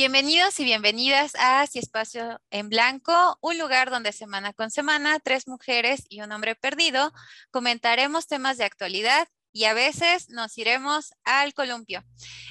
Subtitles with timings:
[0.00, 5.46] Bienvenidos y bienvenidas a Si Espacio en Blanco, un lugar donde semana con semana tres
[5.46, 7.12] mujeres y un hombre perdido
[7.50, 12.02] comentaremos temas de actualidad y a veces nos iremos al columpio.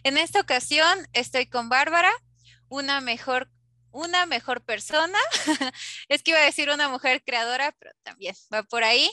[0.04, 2.12] En esta ocasión estoy con Bárbara,
[2.68, 3.50] una mejor
[3.90, 5.18] una mejor persona.
[6.08, 9.10] es que iba a decir una mujer creadora, pero también va por ahí.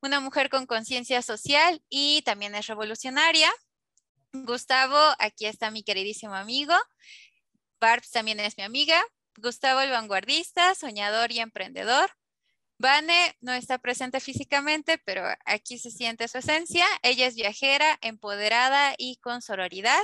[0.00, 3.50] Una mujer con conciencia social y también es revolucionaria.
[4.32, 6.74] Gustavo, aquí está mi queridísimo amigo.
[7.80, 9.02] Barbs también es mi amiga.
[9.36, 12.10] Gustavo el vanguardista, soñador y emprendedor.
[12.78, 16.86] Vane no está presente físicamente, pero aquí se siente su esencia.
[17.02, 20.00] Ella es viajera, empoderada y con sororidad.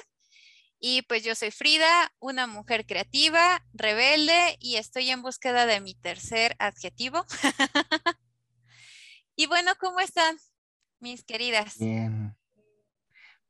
[0.79, 5.95] Y pues yo soy Frida, una mujer creativa, rebelde y estoy en búsqueda de mi
[5.95, 7.25] tercer adjetivo.
[9.37, 10.37] y bueno, ¿cómo están
[11.01, 11.79] mis queridas?
[11.79, 12.37] Bien.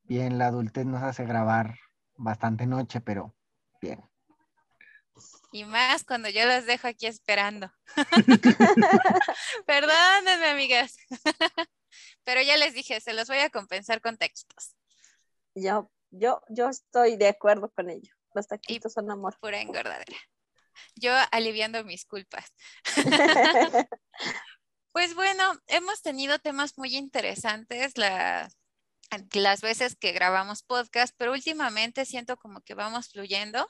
[0.05, 1.81] Bien, la adultez nos hace grabar
[2.15, 3.35] bastante noche, pero
[3.81, 4.09] bien.
[5.57, 7.73] Y más cuando yo las dejo aquí esperando.
[9.67, 10.99] Perdónenme, amigas.
[12.25, 14.77] Pero ya les dije, se los voy a compensar con textos.
[15.55, 18.13] Yo, yo, yo estoy de acuerdo con ello.
[18.35, 19.39] Los taquitos son amor.
[19.41, 20.19] Pura engordadera.
[20.95, 22.53] Yo aliviando mis culpas.
[24.93, 28.51] pues bueno, hemos tenido temas muy interesantes la,
[29.33, 33.67] las veces que grabamos podcast, pero últimamente siento como que vamos fluyendo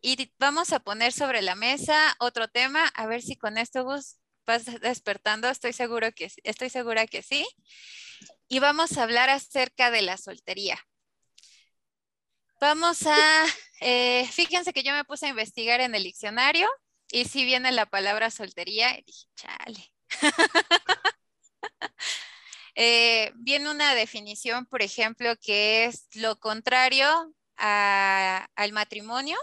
[0.00, 4.18] y vamos a poner sobre la mesa otro tema, a ver si con esto Gus
[4.46, 7.46] vas despertando, estoy, seguro que, estoy segura que sí.
[8.48, 10.78] Y vamos a hablar acerca de la soltería.
[12.60, 13.44] Vamos a,
[13.80, 16.68] eh, fíjense que yo me puse a investigar en el diccionario
[17.10, 19.92] y si viene la palabra soltería dije, chale.
[22.80, 29.36] Eh, viene una definición, por ejemplo, que es lo contrario al matrimonio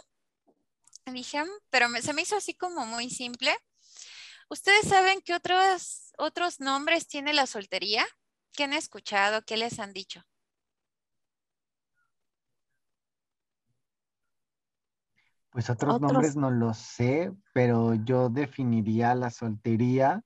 [1.14, 3.56] Dije, mm, pero se me hizo así como muy simple.
[4.50, 8.06] ¿Ustedes saben qué otros, otros nombres tiene la soltería?
[8.54, 9.44] ¿Qué han escuchado?
[9.44, 10.24] ¿Qué les han dicho?
[15.52, 20.22] Pues otros, nombres no los sé, pero yo definiría la soltería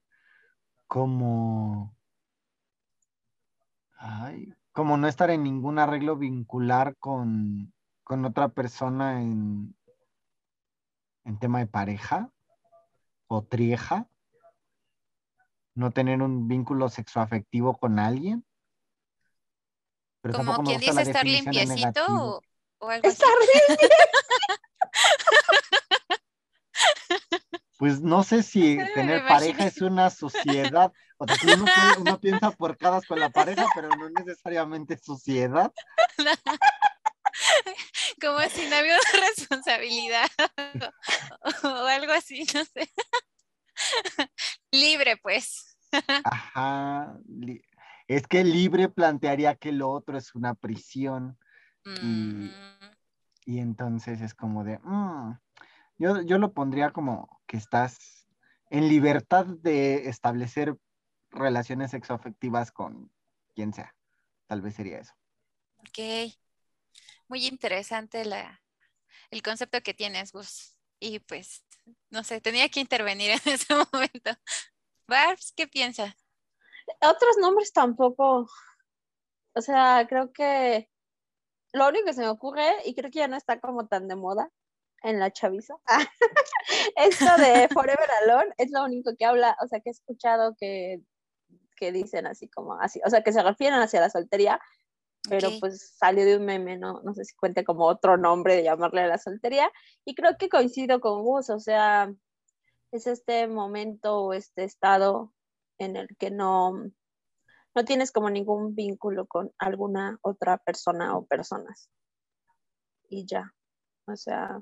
[0.87, 1.95] como,
[4.71, 7.71] como no estar en ningún arreglo vincular con,
[8.03, 9.75] con otra persona en,
[11.23, 12.31] en tema de pareja
[13.27, 14.07] o trieja,
[15.75, 18.45] no tener un vínculo sexoafectivo con alguien.
[20.21, 22.41] Pero Como quien dice estar limpiecito
[22.79, 23.23] o, algo así.
[27.77, 30.91] Pues no sé si tener pareja es una sociedad.
[31.17, 31.65] O sea, uno,
[31.99, 35.71] uno piensa porcadas con la pareja, pero no necesariamente sociedad.
[38.21, 40.29] como si no había una responsabilidad
[41.63, 42.91] o, algo así, no sé.
[44.71, 45.77] libre, pues.
[46.23, 47.17] Ajá.
[48.07, 51.37] Es que libre plantearía que lo otro es una prisión.
[51.85, 52.51] Y, mm.
[53.45, 55.39] entonces es como de, mm,
[55.97, 58.27] yo, yo lo pondría como que estás
[58.69, 60.77] en libertad de establecer
[61.31, 63.11] relaciones sexoafectivas con
[63.55, 63.95] quien sea.
[64.47, 65.13] Tal vez sería eso.
[65.79, 66.35] Ok
[67.29, 68.61] muy interesante la,
[69.31, 70.75] el concepto que tienes, Gus.
[70.99, 71.63] Y pues,
[72.09, 74.31] no sé, tenía que intervenir en ese momento.
[75.07, 76.13] Barbs, ¿qué piensas?
[77.01, 78.49] Otros nombres tampoco.
[79.53, 80.89] O sea, creo que
[81.71, 84.15] lo único que se me ocurre, y creo que ya no está como tan de
[84.15, 84.49] moda
[85.03, 85.75] en la chaviza,
[86.95, 91.01] esto de Forever Alone es lo único que habla, o sea, que he escuchado que,
[91.75, 94.59] que dicen así como así, o sea, que se refieren hacia la soltería,
[95.27, 97.01] pero pues salió de un meme, ¿no?
[97.01, 99.69] No sé si cuente como otro nombre de llamarle a la soltería.
[100.05, 102.13] Y creo que coincido con Gus, o sea,
[102.91, 105.33] es este momento o este estado
[105.77, 106.73] en el que no,
[107.75, 111.89] no tienes como ningún vínculo con alguna otra persona o personas.
[113.09, 113.53] Y ya,
[114.05, 114.61] o sea,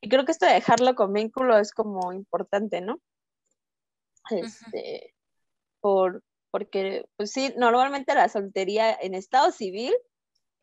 [0.00, 3.00] y creo que esto de dejarlo con vínculo es como importante, ¿no?
[4.30, 5.14] Este,
[5.80, 9.94] por, porque pues sí, normalmente la soltería en estado civil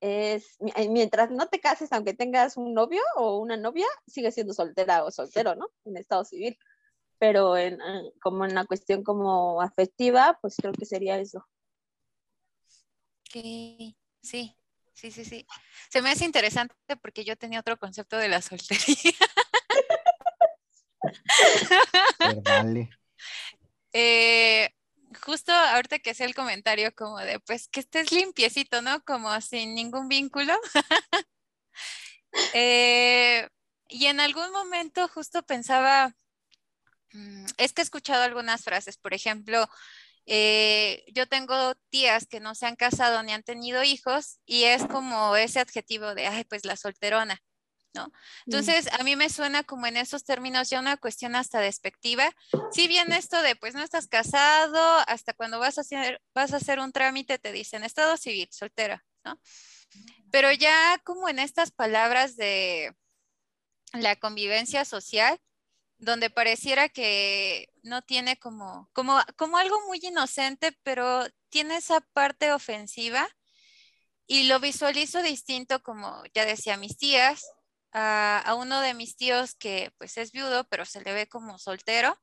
[0.01, 4.53] es, eh, mientras no te cases, aunque tengas un novio o una novia, sigue siendo
[4.53, 5.67] soltera o soltero, ¿no?
[5.85, 6.57] En estado civil.
[7.19, 7.79] Pero en,
[8.21, 11.39] como en la cuestión como afectiva, pues creo que sería eso.
[13.29, 13.43] Ok,
[14.21, 14.55] sí,
[14.93, 15.47] sí, sí, sí.
[15.89, 19.13] Se me hace interesante porque yo tenía otro concepto de la soltería.
[22.43, 22.89] Vale.
[23.93, 24.69] eh,
[25.25, 29.01] justo ahorita que hacía el comentario como de, pues que estés limpiecito, ¿no?
[29.03, 30.53] Como sin ningún vínculo.
[32.53, 33.47] Eh,
[33.89, 36.13] Y en algún momento justo pensaba,
[37.13, 39.67] mm, es que he escuchado algunas frases, por ejemplo,
[40.27, 44.85] eh, yo tengo tías que no se han casado ni han tenido hijos y es
[44.87, 47.41] como ese adjetivo de, ay, pues la solterona.
[47.93, 48.07] ¿No?
[48.07, 48.11] Mm.
[48.47, 52.29] Entonces, a mí me suena como en esos términos ya una cuestión hasta despectiva.
[52.71, 56.57] Si bien esto de, pues no estás casado, hasta cuando vas a hacer, vas a
[56.57, 59.39] hacer un trámite te dicen estado civil, soltera, ¿no?
[60.31, 62.95] Pero ya como en estas palabras de
[63.93, 65.39] la convivencia social,
[65.97, 72.51] donde pareciera que no tiene como, como, como algo muy inocente, pero tiene esa parte
[72.51, 73.27] ofensiva
[74.27, 77.45] y lo visualizo distinto, como ya decía mis tías,
[77.99, 82.17] a, uno de mis tíos que pues es viudo, pero se le ve como soltero.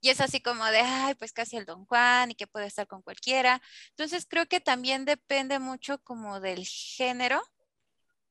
[0.00, 2.86] Y es así como de, ay, pues casi el don Juan y que puede estar
[2.86, 3.60] con cualquiera.
[3.90, 7.42] Entonces creo que también depende mucho como del género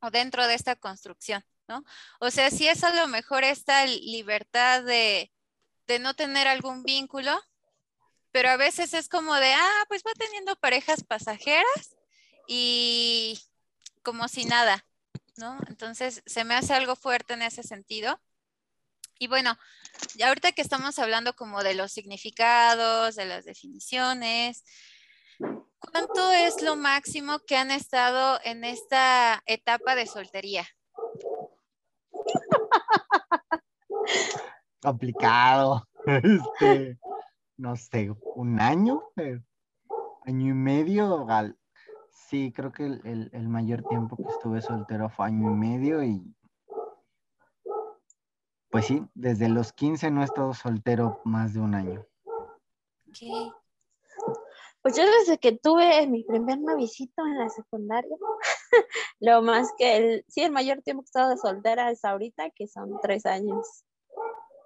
[0.01, 1.83] o dentro de esta construcción, ¿no?
[2.19, 5.31] O sea, si es a lo mejor esta libertad de,
[5.87, 7.39] de no tener algún vínculo,
[8.31, 11.95] pero a veces es como de, ah, pues va teniendo parejas pasajeras
[12.47, 13.39] y
[14.01, 14.85] como si nada,
[15.39, 15.57] ¿no?
[15.67, 18.19] Entonces, se me hace algo fuerte en ese sentido.
[19.17, 19.57] Y bueno,
[20.23, 24.63] ahorita que estamos hablando como de los significados, de las definiciones,
[25.79, 30.67] ¿cuánto es lo máximo que han estado en esta etapa de soltería?
[34.81, 35.85] Complicado.
[36.05, 36.97] Este,
[37.57, 39.41] no sé, un año, eh,
[40.25, 41.27] año y medio,
[42.29, 46.21] Sí, creo que el, mayor tiempo que estuve soltero fue año y medio y
[48.69, 52.05] pues sí, desde los 15 no he estado soltero más de un año.
[53.17, 53.31] ¿Qué?
[54.83, 58.15] Pues yo desde que tuve mi primer novicito en la secundaria,
[59.19, 62.51] lo más que el, sí, el mayor tiempo que he estado de soltera es ahorita,
[62.51, 63.85] que son tres años.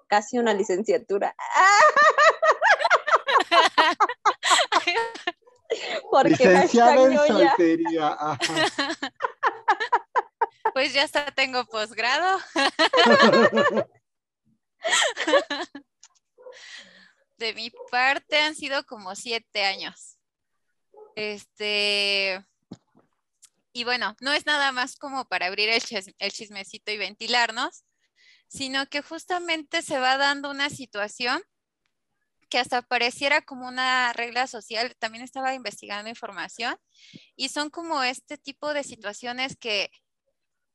[0.08, 1.34] Casi una licenciatura.
[6.12, 8.18] Porque Licenciada en soltería.
[10.74, 12.40] Pues ya hasta tengo posgrado.
[17.38, 20.18] De mi parte han sido como siete años.
[21.16, 22.44] Este,
[23.72, 25.84] y bueno, no es nada más como para abrir el,
[26.18, 27.84] el, chismecito y ventilarnos,
[28.48, 31.44] sino que justamente se va dando una situación
[32.54, 36.78] que hasta pareciera como una regla social, también estaba investigando información,
[37.36, 39.90] y son como este tipo de situaciones que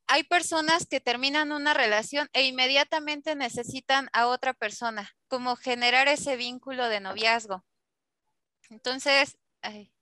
[0.08, 6.36] hay personas que terminan una relación e inmediatamente necesitan a otra persona, como generar ese
[6.36, 7.64] vínculo de noviazgo.
[8.70, 9.92] Entonces, ay,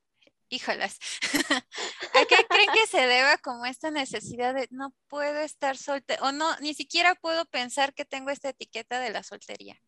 [0.49, 0.99] híjolas,
[2.15, 6.33] ¿a qué creen que se deba como esta necesidad de no puedo estar soltera o
[6.33, 9.79] no, ni siquiera puedo pensar que tengo esta etiqueta de la soltería?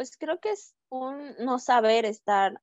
[0.00, 2.58] Pues creo que es un no saber estar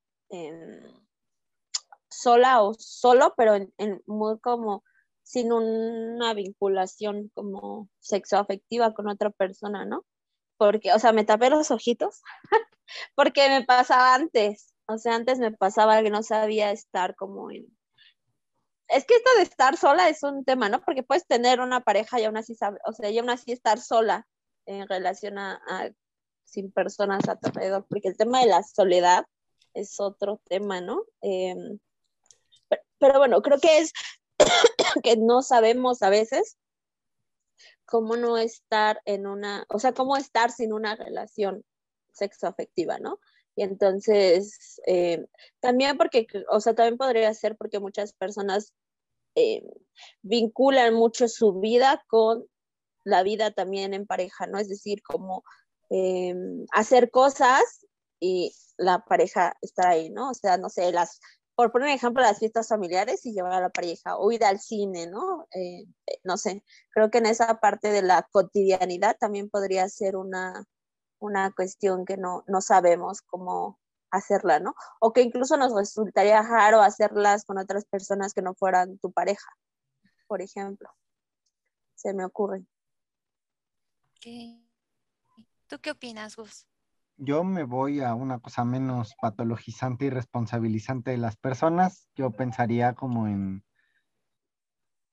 [2.10, 4.82] sola o solo, pero en, muy como
[5.22, 10.04] sin una vinculación como sexoafectiva con otra persona, ¿no?
[10.56, 12.22] Porque, o sea, me tapé los ojitos
[13.14, 17.68] porque me pasaba antes, o sea, antes me pasaba que no sabía estar como en...
[18.88, 20.80] Es que esto de estar sola es un tema, ¿no?
[20.80, 23.78] Porque puedes tener una pareja y aún así, sabe, o sea, y aún así estar
[23.78, 24.26] sola
[24.66, 25.62] en relación a
[26.48, 29.26] sin personas a tu alrededor, porque el tema de la soledad
[29.74, 31.04] es otro tema, ¿no?
[31.20, 31.78] Em,
[32.98, 33.92] pero, bueno, creo que es
[35.04, 36.56] que no sabemos a veces
[37.84, 41.64] cómo no estar en una, o sea, cómo estar sin una relación
[42.12, 43.20] sexoafectiva, ¿no?
[43.54, 45.26] Y entonces, em,
[45.60, 48.72] también porque, o sea, también podría ser porque muchas personas
[49.34, 49.64] em,
[50.22, 52.46] vinculan mucho su vida con
[53.04, 54.58] la vida también en pareja, ¿no?
[54.58, 55.44] Es decir, como
[55.90, 57.86] Em, hacer cosas
[58.20, 60.30] y la pareja estar ahí, ¿no?
[60.30, 61.20] O sea, no sé, las,
[61.54, 65.06] por poner ejemplo, las fiestas familiares y llevar a la pareja o ir al cine,
[65.06, 65.46] ¿no?
[65.52, 70.16] Eh, eh, no sé, creo que en esa parte de la cotidianidad también podría ser
[70.16, 70.64] una,
[71.20, 73.78] una cuestión que no, no sabemos cómo
[74.10, 74.74] hacerla, ¿no?
[75.00, 79.50] O que incluso nos resultaría raro hacerlas con otras personas que no fueran tu pareja,
[80.26, 80.90] por ejemplo.
[81.94, 82.64] Se me ocurre.
[84.18, 84.67] Okay.
[85.68, 86.66] ¿Tú qué opinas, Gus?
[87.18, 92.08] Yo me voy a una cosa menos patologizante y responsabilizante de las personas.
[92.14, 93.64] Yo pensaría como en,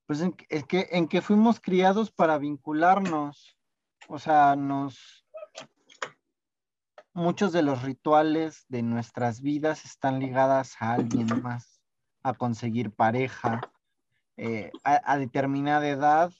[0.05, 3.57] pues en, es que, en que fuimos criados para vincularnos.
[4.07, 5.25] O sea, nos,
[7.13, 11.81] muchos de los rituales de nuestras vidas están ligadas a alguien más,
[12.24, 13.62] a conseguir pareja.
[14.38, 16.31] eh, a, determinada edad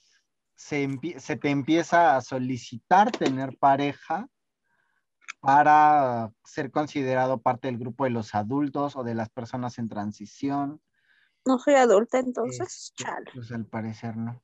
[0.56, 4.28] se, se te empieza a solicitar tener pareja
[5.40, 10.82] para ser considerado parte del grupo de los adultos o de las personas en transición.
[11.46, 14.42] No soy adulta entonces, este, Pues al parecer no.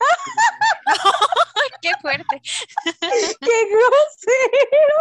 [1.82, 2.40] ¡Qué fuerte!
[3.00, 4.98] ¡Qué grosero!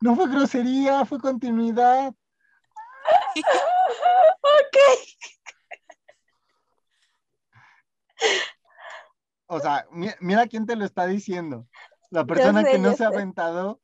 [0.00, 2.12] No fue grosería, fue continuidad.
[4.42, 4.76] ok.
[9.46, 9.86] O sea,
[10.20, 11.66] mira, quién te lo está diciendo.
[12.10, 13.80] La persona que no se ha aventado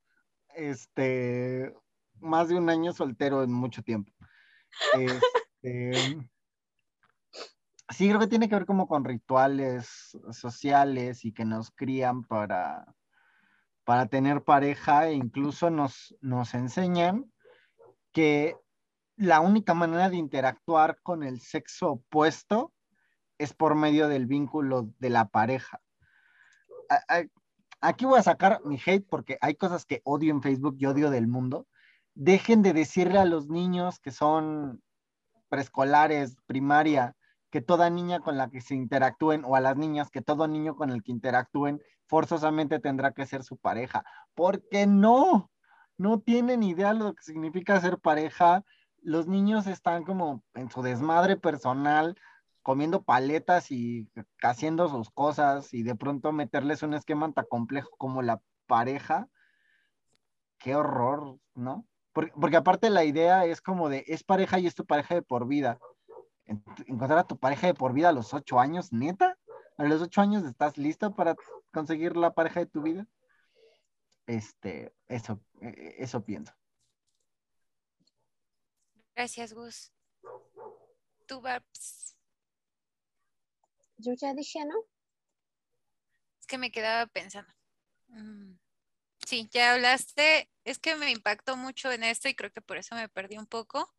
[0.55, 1.75] este,
[2.21, 4.13] más de un año soltero en mucho tiempo.
[4.99, 5.23] Este,
[7.91, 12.85] sí, creo que tiene que ver como con rituales sociales y que nos crían para,
[13.85, 17.33] para tener pareja e incluso nos, nos enseñan
[18.13, 18.57] que
[19.17, 22.73] la única manera de interactuar con el sexo opuesto
[23.39, 25.81] es por medio del vínculo de la pareja
[27.81, 31.11] aquí voy a sacar mi hate porque hay cosas que odio en Facebook y odio
[31.11, 31.67] del mundo.
[32.15, 34.83] Dejen de decirle a los niños que son
[35.49, 37.15] preescolares, primaria,
[37.51, 40.77] que toda niña con la que se interactúen o a las niñas que todo niño
[40.77, 44.05] con el que interactúen forzosamente tendrá que ser su pareja.
[44.35, 45.51] Porque no,
[45.97, 48.65] no tienen idea de lo que significa ser pareja.
[49.01, 52.17] Los niños están como en su desmadre personal,
[52.69, 54.11] comiendo paletas y
[54.43, 59.27] haciendo sus cosas y de pronto meterles un esquema tan complejo como la pareja,
[60.59, 61.87] qué horror, ¿no?
[62.13, 65.49] Porque, aparte la idea es como de, es pareja y es tu pareja de por
[65.49, 65.79] vida.
[66.45, 69.39] Encontrar a tu pareja de por vida a los ocho años, neta,
[69.79, 71.37] a los ocho años estás listo para
[71.73, 73.07] conseguir la pareja de tu vida.
[74.27, 76.53] Este, eso, e, e, eso pienso.
[79.15, 79.91] Gracias, Gus.
[81.27, 82.18] Tu Babs.
[83.99, 84.75] Yo ya dije, ¿no?
[86.41, 87.53] Es que me quedaba pensando.
[88.09, 88.55] Mm,
[89.27, 90.49] sí, ya hablaste.
[90.65, 93.47] Es que me impactó mucho en esto y creo que por eso me perdí un
[93.47, 93.93] poco.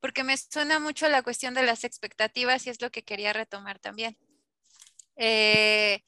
[0.00, 3.78] Porque me suena mucho la cuestión de las expectativas y es lo que quería retomar
[3.78, 4.18] también.
[5.16, 6.02] Eh,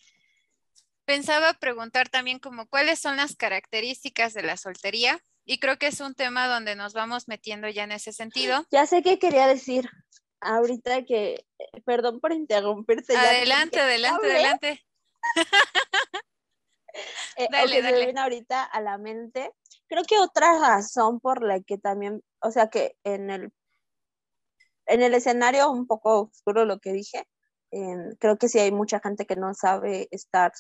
[1.05, 6.01] pensaba preguntar también como cuáles son las características de la soltería y creo que es
[6.01, 8.67] un tema donde nos vamos metiendo ya en ese sentido.
[8.71, 9.89] Ya sé qué quería decir
[10.45, 11.45] ahorita que,
[11.85, 13.17] perdón por interrumpirte.
[13.17, 14.85] Adelante, adelante, adelante.
[17.37, 17.99] eh, dale, dale.
[17.99, 19.53] me viene ahorita a la mente.
[19.89, 23.53] Creo que otra razón por la que también, o sea que en el,
[24.87, 27.27] en el escenario un poco oscuro lo que dije,
[28.19, 30.53] creo que sí hay mucha gente que no sabe estar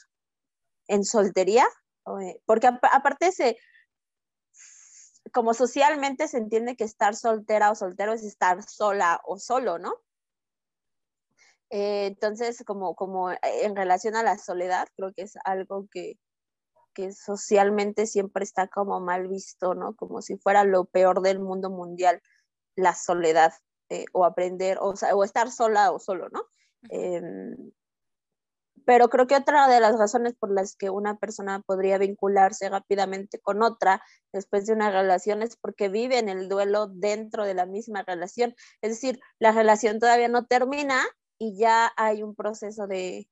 [0.88, 1.66] en soltería,
[2.20, 3.56] eh, porque aparte se,
[5.34, 9.94] como socialmente se entiende que estar soltera o soltero es estar sola o solo, ¿no?
[11.70, 16.20] Eh, entonces, como, como en relación a la soledad, creo que es algo que,
[16.94, 19.96] que socialmente siempre está como mal visto, ¿no?
[19.96, 22.22] Como si fuera lo peor del mundo mundial,
[22.76, 23.52] la soledad,
[23.88, 26.42] eh, o aprender, o, o, estar sola o solo, ¿no?
[28.84, 33.38] Pero creo que otra de las razones por las que una persona podría vincularse rápidamente
[33.38, 37.66] con otra después de una relación es porque vive en el duelo dentro de la
[37.66, 38.54] misma relación.
[38.82, 41.02] Es decir, la relación todavía no termina
[41.38, 43.28] y ya hay un proceso de,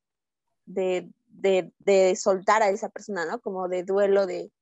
[0.66, 3.40] de, de, soltar a esa persona, ¿no?
[3.40, 4.52] Como de duelo de,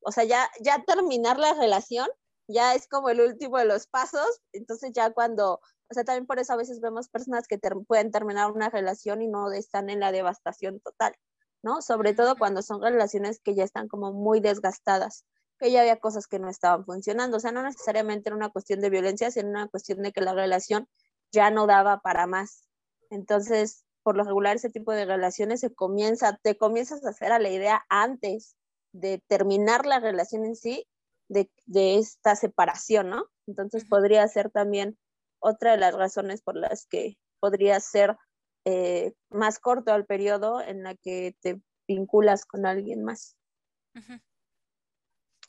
[0.00, 2.08] o sea, ya, ya terminar la relación
[2.48, 5.60] ya es como el último de los pasos, entonces ya cuando
[5.92, 9.28] o sea, también por eso a veces vemos personas que pueden terminar una relación y
[9.28, 11.14] no están en la devastación total,
[11.62, 11.82] ¿no?
[11.82, 15.26] Sobre todo cuando son relaciones que ya están como muy desgastadas,
[15.58, 17.36] que ya había cosas que no estaban funcionando.
[17.36, 20.32] O sea, no necesariamente era una cuestión de violencia, sino una cuestión de que la
[20.32, 20.88] relación
[21.30, 22.66] ya no daba para más.
[23.10, 27.38] Entonces, por lo regular, ese tipo de relaciones se comienza, te comienzas a hacer a
[27.38, 28.56] la idea antes
[28.92, 30.86] de terminar la relación en sí,
[31.28, 33.26] de, de esta separación, ¿no?
[33.46, 34.96] Entonces podría ser también
[35.42, 38.16] otra de las razones por las que podría ser
[38.64, 43.36] eh, más corto el periodo en la que te vinculas con alguien más.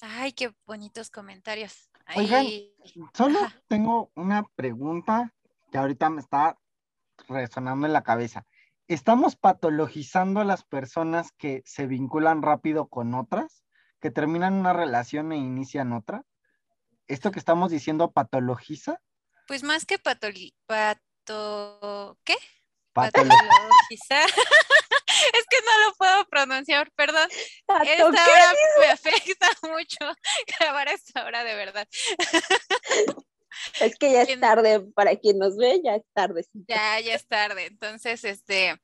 [0.01, 1.89] Ay, qué bonitos comentarios.
[2.15, 2.45] Oigan,
[3.13, 5.33] solo tengo una pregunta
[5.71, 6.57] que ahorita me está
[7.27, 8.45] resonando en la cabeza.
[8.87, 13.63] ¿Estamos patologizando a las personas que se vinculan rápido con otras,
[14.01, 16.25] que terminan una relación e inician otra?
[17.07, 18.99] ¿Esto que estamos diciendo patologiza?
[19.47, 22.17] Pues más que patoli pato...
[22.23, 22.35] ¿Qué?
[22.93, 24.29] Patologizar.
[25.33, 27.27] es que no lo puedo pronunciar, perdón.
[27.83, 30.15] Esta hora me afecta mucho
[30.59, 31.87] grabar esta hora de verdad.
[33.79, 36.45] es que ya es tarde para quien nos ve, ya es tarde.
[36.67, 37.65] Ya, ya es tarde.
[37.65, 38.79] Entonces, este,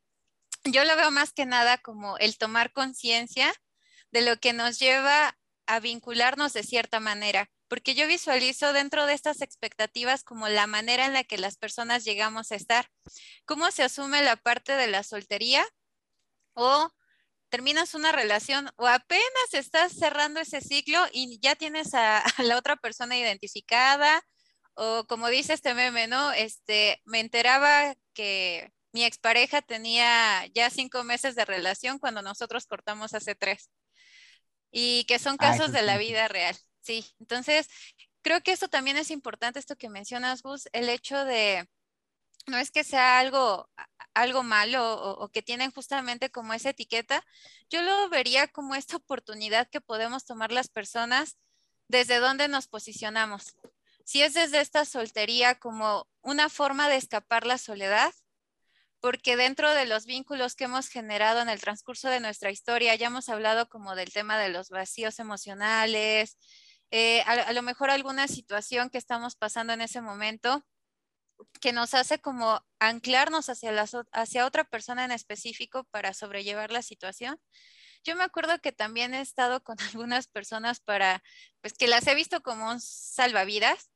[0.64, 3.54] yo lo veo más que nada como el tomar conciencia
[4.12, 5.38] de lo que nos lleva
[5.68, 11.06] a vincularnos de cierta manera, porque yo visualizo dentro de estas expectativas como la manera
[11.06, 12.90] en la que las personas llegamos a estar,
[13.46, 15.66] cómo se asume la parte de la soltería
[16.54, 16.92] o
[17.50, 22.76] terminas una relación o apenas estás cerrando ese ciclo y ya tienes a, la otra
[22.76, 24.22] persona identificada.
[24.76, 26.32] O como dice este meme, ¿no?
[26.32, 33.14] Este, me enteraba que mi expareja tenía ya cinco meses de relación cuando nosotros cortamos
[33.14, 33.70] hace tres.
[34.72, 36.56] Y que son casos de la vida real.
[36.90, 37.70] Sí, entonces
[38.24, 41.70] creo que esto también es importante, esto que mencionas, Gus, el hecho de,
[42.48, 43.70] no es que sea algo,
[44.16, 47.24] algo malo o, que tienen justamente como esa etiqueta,
[47.70, 51.38] yo lo vería como esta oportunidad que podemos tomar las personas
[51.88, 53.56] desde donde nos posicionamos.
[54.04, 58.16] Si es desde esta soltería como una forma de escapar la soledad,
[59.00, 63.08] porque dentro de los vínculos que hemos generado en el transcurso de nuestra historia, ya
[63.08, 66.36] hemos hablado como del tema de los vacíos emocionales,
[66.92, 70.66] eh, a, lo mejor alguna situación que estamos pasando en ese momento
[71.62, 73.74] que nos hace como anclarnos hacia,
[74.12, 77.40] hacia otra persona en específico para sobrellevar la situación.
[78.04, 81.24] Yo me acuerdo que también he estado con algunas personas para,
[81.62, 83.92] pues que las he visto como un salvavidas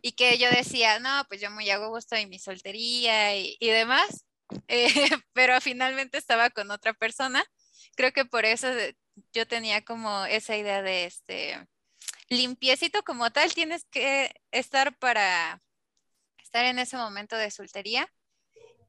[0.00, 3.68] y que yo decía, no, pues yo muy hago gusto en mi soltería y, y
[3.68, 4.26] demás,
[4.68, 7.44] eh, pero finalmente estaba con otra persona.
[7.96, 8.68] Creo que por eso
[9.32, 11.68] yo tenía como esa idea de este
[12.36, 15.62] limpiecito como tal, tienes que estar para
[16.42, 18.08] estar en ese momento de soltería.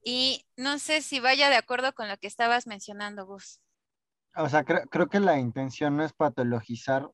[0.04, 3.62] Y no sé si vaya de acuerdo con lo que estabas mencionando, Gus.
[4.36, 7.10] O sea, creo, que la intención no es patologizar,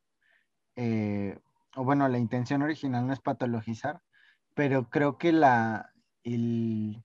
[0.76, 1.38] eh,
[1.76, 4.02] o bueno, la intención original no es patologizar,
[4.56, 5.92] pero creo que la,
[6.24, 7.04] el,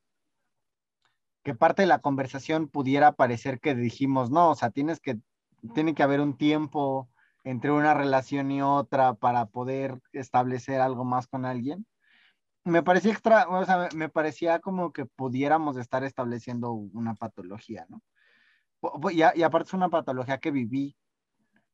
[1.42, 5.18] que parte de la conversación pudiera parecer que dijimos, no, o sea, tienes que,
[5.74, 7.10] tiene que haber un tiempo
[7.44, 11.86] entre una relación y otra para poder establecer algo más con alguien.
[12.64, 18.02] Me parecía extra, o sea, me parecía como que pudiéramos estar estableciendo una patología, ¿no?
[19.10, 20.96] Y, aparte es una patología que viví,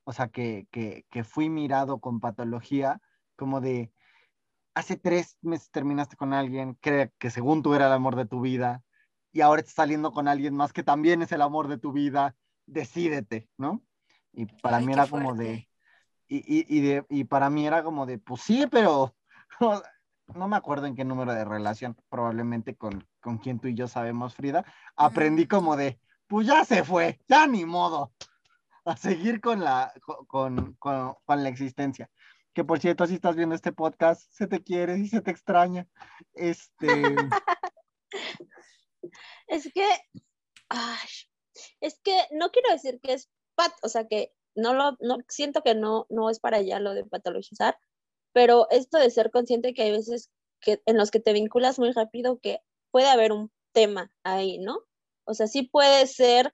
[0.05, 3.01] o sea, que, que, que fui mirado con patología,
[3.37, 3.93] como de,
[4.75, 8.41] hace tres meses terminaste con alguien que, que según tú era el amor de tu
[8.41, 8.83] vida,
[9.33, 12.37] y ahora estás saliendo con alguien más que también es el amor de tu vida,
[12.67, 13.83] decídete, ¿no?
[14.33, 15.69] Y para mí era como de,
[16.29, 19.14] y, de, y para mí era como de, pues sí, pero
[20.35, 23.88] no, me acuerdo en qué número de relación, probablemente con, con quien tú y yo
[23.88, 24.64] sabemos, Frida,
[24.97, 28.12] aprendí como de, pues ya se fue, ya ni modo,
[28.85, 29.93] a seguir con la,
[30.27, 32.11] con, con, con la existencia.
[32.53, 35.87] Que por cierto, si estás viendo este podcast, se te quiere y se te extraña.
[36.35, 36.87] Este.
[39.47, 39.88] Es que,
[41.81, 43.31] es que no quiero decir que es
[43.83, 47.05] o sea que no lo, no, siento que no, no es para allá lo de
[47.05, 47.79] patologizar,
[48.33, 51.92] pero esto de ser consciente que hay veces que, en los que te vinculas muy
[51.92, 54.81] rápido que puede haber un tema ahí, ¿no?
[55.25, 56.53] O sea, sí puede ser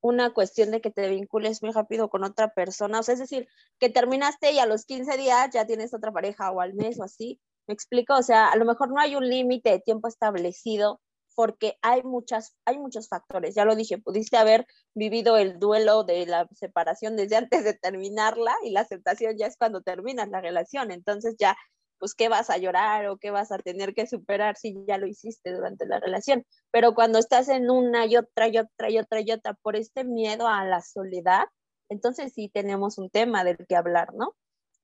[0.00, 3.48] una cuestión de que te vincules muy rápido con otra persona, o sea, es decir,
[3.78, 7.04] que terminaste y a los 15 días ya tienes otra pareja o al mes o
[7.04, 8.14] así, ¿me explico?
[8.14, 11.00] O sea, a lo mejor no hay un límite de tiempo establecido
[11.38, 13.54] porque hay, muchas, hay muchos factores.
[13.54, 18.56] Ya lo dije, pudiste haber vivido el duelo de la separación desde antes de terminarla
[18.64, 20.90] y la aceptación ya es cuando terminas la relación.
[20.90, 21.56] Entonces ya,
[21.98, 25.06] pues, ¿qué vas a llorar o qué vas a tener que superar si ya lo
[25.06, 26.44] hiciste durante la relación?
[26.72, 30.02] Pero cuando estás en una y otra y otra y otra y otra por este
[30.02, 31.44] miedo a la soledad,
[31.88, 34.34] entonces sí tenemos un tema del que hablar, ¿no?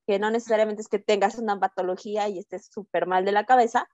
[0.07, 3.89] Que no necesariamente es que tengas una patología y estés súper mal de la cabeza,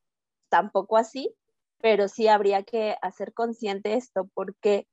[0.51, 1.35] tampoco así,
[1.81, 4.87] pero sí habría que hacer consciente esto, porque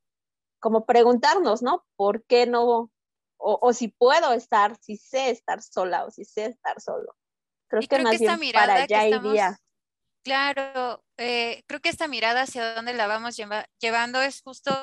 [0.59, 1.85] como preguntarnos, ¿no?
[1.95, 2.91] ¿Por qué no?
[3.39, 7.15] O, si puedo estar, si sé estar sola o si sé estar solo.
[7.67, 9.59] Creo que más bien para allá iría.
[10.23, 13.37] Claro, eh, creo que esta mirada hacia dónde la vamos
[13.79, 14.73] llevando es justo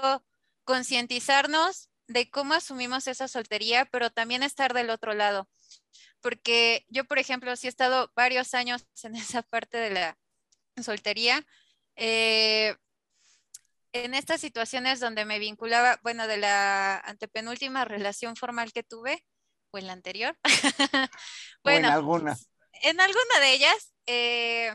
[0.65, 5.49] concientizarnos de cómo asumimos esa soltería, pero también estar del otro lado.
[6.21, 10.19] Porque yo, por ejemplo, sí he estado varios años en esa parte de la
[10.81, 11.45] soltería
[11.97, 12.75] eh,
[13.93, 19.25] en estas situaciones donde me vinculaba, bueno, de la antepenúltima relación formal que tuve,
[19.71, 20.37] o en la anterior.
[21.65, 22.37] bueno, en alguna.
[22.83, 24.75] En alguna de ellas, eh,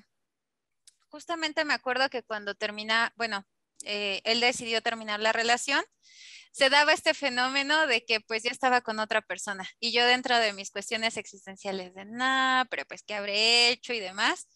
[1.09, 3.45] justamente me acuerdo que cuando termina, bueno,
[3.83, 5.83] eh, él decidió terminar la relación,
[6.51, 10.37] se daba este fenómeno de que pues ya estaba con otra persona y yo dentro
[10.37, 14.47] de mis cuestiones existenciales de nada, pero pues qué habré hecho y demás,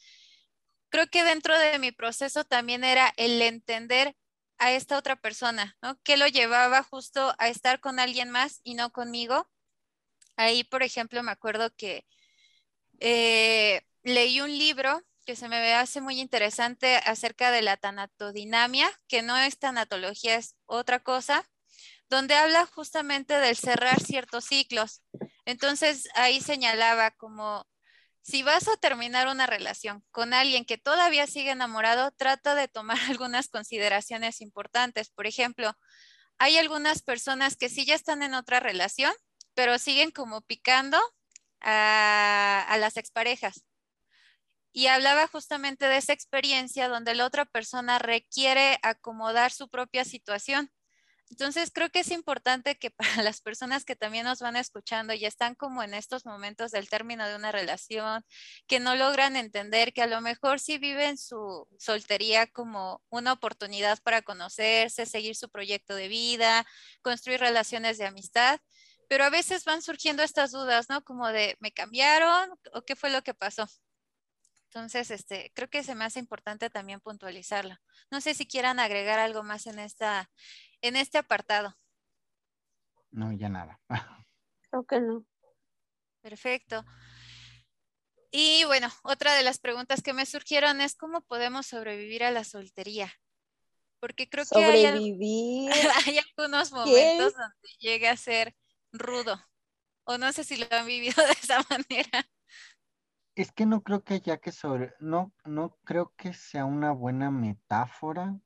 [0.93, 4.15] creo que dentro de mi proceso también era el entender
[4.60, 5.99] a esta otra persona, ¿no?
[6.03, 9.49] ¿Qué lo llevaba justo a estar con alguien más y no conmigo?
[10.36, 12.06] Ahí, por ejemplo, me acuerdo que
[12.99, 19.23] eh, leí un libro que se me hace muy interesante acerca de la tanatodinamia, que
[19.23, 21.43] no es tanatología, es otra cosa,
[22.08, 25.01] donde habla justamente del cerrar ciertos ciclos.
[25.45, 27.65] Entonces ahí señalaba como
[28.23, 32.97] si vas a terminar una relación con alguien que todavía sigue enamorado, trata de tomar
[33.09, 35.09] algunas consideraciones importantes.
[35.09, 35.77] Por ejemplo,
[36.39, 39.13] hay algunas personas que sí ya están en otra relación,
[39.53, 40.99] pero siguen como picando
[41.62, 43.65] a, las exparejas.
[44.71, 50.71] Y hablaba justamente de esa experiencia donde la otra persona requiere acomodar su propia situación.
[51.34, 55.26] Entonces, creo que es importante que para las personas que también nos van escuchando y
[55.26, 58.24] están como en estos momentos del término de una relación,
[58.67, 63.98] que no logran entender que a lo mejor sí viven su soltería como una oportunidad
[64.04, 66.67] para conocerse, seguir su proyecto de vida,
[67.02, 68.60] construir relaciones de amistad,
[69.10, 71.04] pero a veces van surgiendo estas dudas, ¿no?
[71.04, 73.67] Como de, ¿me cambiaron o qué fue lo que pasó?
[74.67, 77.76] Entonces, este, creo que se me hace importante también puntualizarlo.
[78.12, 80.30] No sé si quieran agregar algo más en esta,
[80.84, 81.76] en este apartado.
[83.10, 83.80] No, ya nada.
[84.69, 85.26] Creo que no.
[86.22, 86.86] Perfecto.
[88.32, 92.43] Y bueno, otra de las preguntas que me surgieron es cómo podemos sobrevivir a la
[92.43, 93.12] soltería.
[94.00, 94.86] Porque creo que hay,
[96.06, 98.56] hay, algunos momentos donde llega a ser
[98.91, 99.39] rudo.
[100.06, 102.28] O no sé si lo han vivido de esa manera.
[103.36, 107.32] Es que no creo que haya que sobre, no, no creo que sea una buena
[107.32, 108.39] metáfora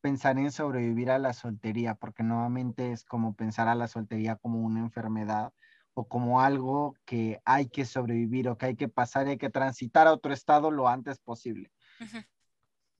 [0.00, 4.60] pensar en sobrevivir a la soltería, porque nuevamente es como pensar a la soltería como
[4.60, 5.52] una enfermedad
[5.94, 9.50] o como algo que hay que sobrevivir o que hay que pasar y hay que
[9.50, 11.70] transitar a otro estado lo antes posible.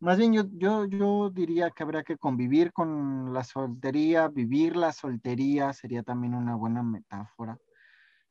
[0.01, 4.93] Más bien yo, yo, yo diría que habría que convivir con la soltería, vivir la
[4.93, 7.59] soltería sería también una buena metáfora.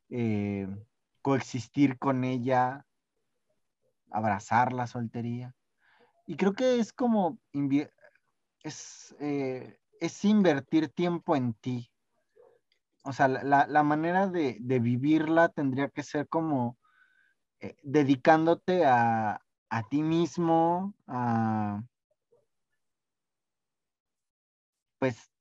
[0.08, 0.66] Eh,
[1.22, 2.84] coexistir con ella,
[4.10, 5.54] abrazar la soltería.
[6.26, 7.38] Y creo que es como
[8.62, 11.90] es, eh, es invertir tiempo en ti.
[13.02, 16.78] O sea, la, manera de, vivirla tendría que ser como
[17.60, 19.40] eh, dedicándote a,
[19.88, 21.82] ti mismo, a,
[24.98, 25.32] pues,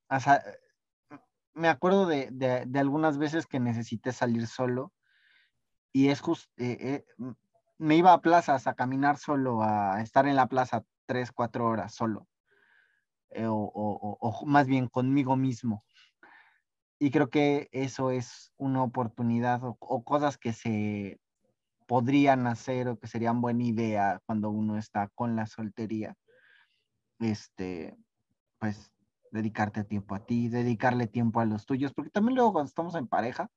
[1.54, 4.94] me acuerdo de, algunas veces que necesité salir solo
[5.92, 7.04] y es justo, eh,
[7.78, 11.94] me iba a plazas a caminar solo, a estar en la plaza tres, cuatro horas
[11.94, 12.29] solo.
[13.32, 15.84] Eh, o, más bien conmigo mismo.
[17.00, 21.20] Y creo que eso es una oportunidad o, cosas que se
[21.88, 26.16] podrían hacer o que serían buena idea cuando uno está con la soltería.
[27.20, 27.98] Este,
[28.60, 28.92] pues
[29.32, 33.08] dedicarte tiempo a ti, dedicarle tiempo a los tuyos, porque también luego cuando estamos en
[33.08, 33.50] pareja,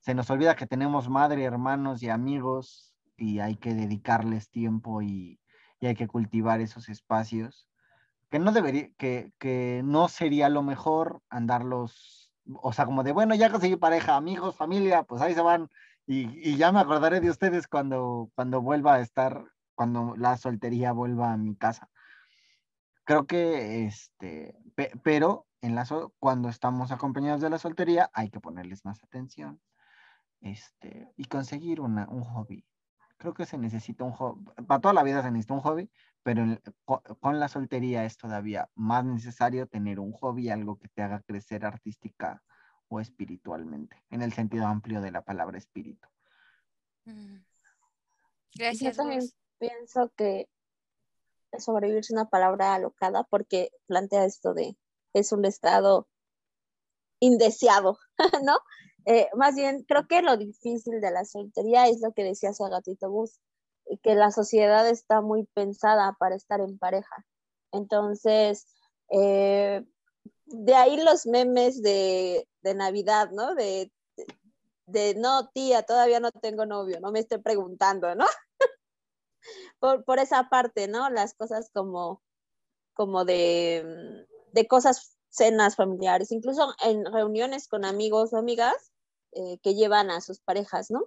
[0.00, 5.40] se nos olvida que tenemos madre, hermanos y amigos y hay que dedicarles tiempo y
[5.80, 7.69] hay que cultivar esos espacios
[8.30, 13.34] que no debería, que, que no sería lo mejor andarlos, o sea, como de, bueno,
[13.34, 15.68] ya conseguí pareja, amigos, familia, pues ahí se van,
[16.06, 20.92] y, y, ya me acordaré de ustedes cuando, cuando vuelva a estar, cuando la soltería
[20.92, 21.90] vuelva a mi casa.
[23.04, 24.56] Creo que, este,
[25.02, 25.84] pero en la
[26.18, 29.60] cuando estamos acompañados de la soltería, hay que ponerles más atención,
[30.40, 32.64] este, y conseguir una, un hobby.
[33.18, 35.90] Creo que se necesita un hobby, para toda la vida se necesita un hobby,
[36.22, 36.44] pero
[36.84, 41.64] con, la soltería es todavía más necesario tener un hobby, algo que te haga crecer
[41.64, 42.42] artística
[42.88, 46.08] o espiritualmente, en el sentido amplio de la palabra espíritu.
[47.04, 47.38] Mm.
[48.54, 48.96] Gracias.
[48.96, 49.22] Yo también
[49.58, 50.48] pienso que
[51.58, 54.76] sobrevivir es una palabra alocada porque plantea esto de
[55.12, 56.08] es un estado
[57.20, 57.98] indeseado,
[58.44, 58.58] ¿no?
[59.06, 62.64] Eh, más bien, creo que lo difícil de la soltería es lo que decía su
[62.64, 63.40] gatito Bus,
[63.98, 67.26] que la sociedad está muy pensada para estar en pareja.
[67.72, 68.66] Entonces,
[69.10, 69.84] eh,
[70.46, 73.54] de ahí los memes de, Navidad, ¿no?
[73.54, 73.92] De,
[74.86, 78.26] de, no, tía, todavía no tengo novio, no me esté preguntando, ¿no?
[80.06, 81.10] por, esa parte, ¿no?
[81.10, 82.22] Las cosas como,
[82.94, 88.92] como de, de cosas, cenas familiares, incluso en reuniones con amigos o amigas
[89.32, 91.04] eh, que llevan a sus parejas, ¿no?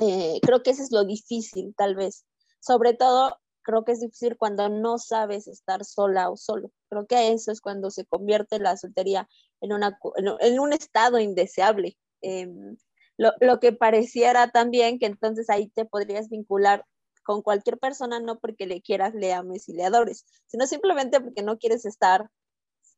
[0.00, 2.24] Eh, creo que eso es lo difícil, tal vez.
[2.60, 6.70] Sobre todo, creo que es difícil cuando no sabes estar sola o solo.
[6.88, 9.28] Creo que eso es cuando se convierte la soltería
[9.60, 9.98] en, una,
[10.40, 11.96] en un estado indeseable.
[12.22, 12.76] Em,
[13.18, 16.84] lo, lo, que pareciera también que entonces ahí te podrías vincular
[17.24, 21.42] con cualquier persona, no porque le quieras, le ames y le adores, sino simplemente porque
[21.42, 22.30] no quieres estar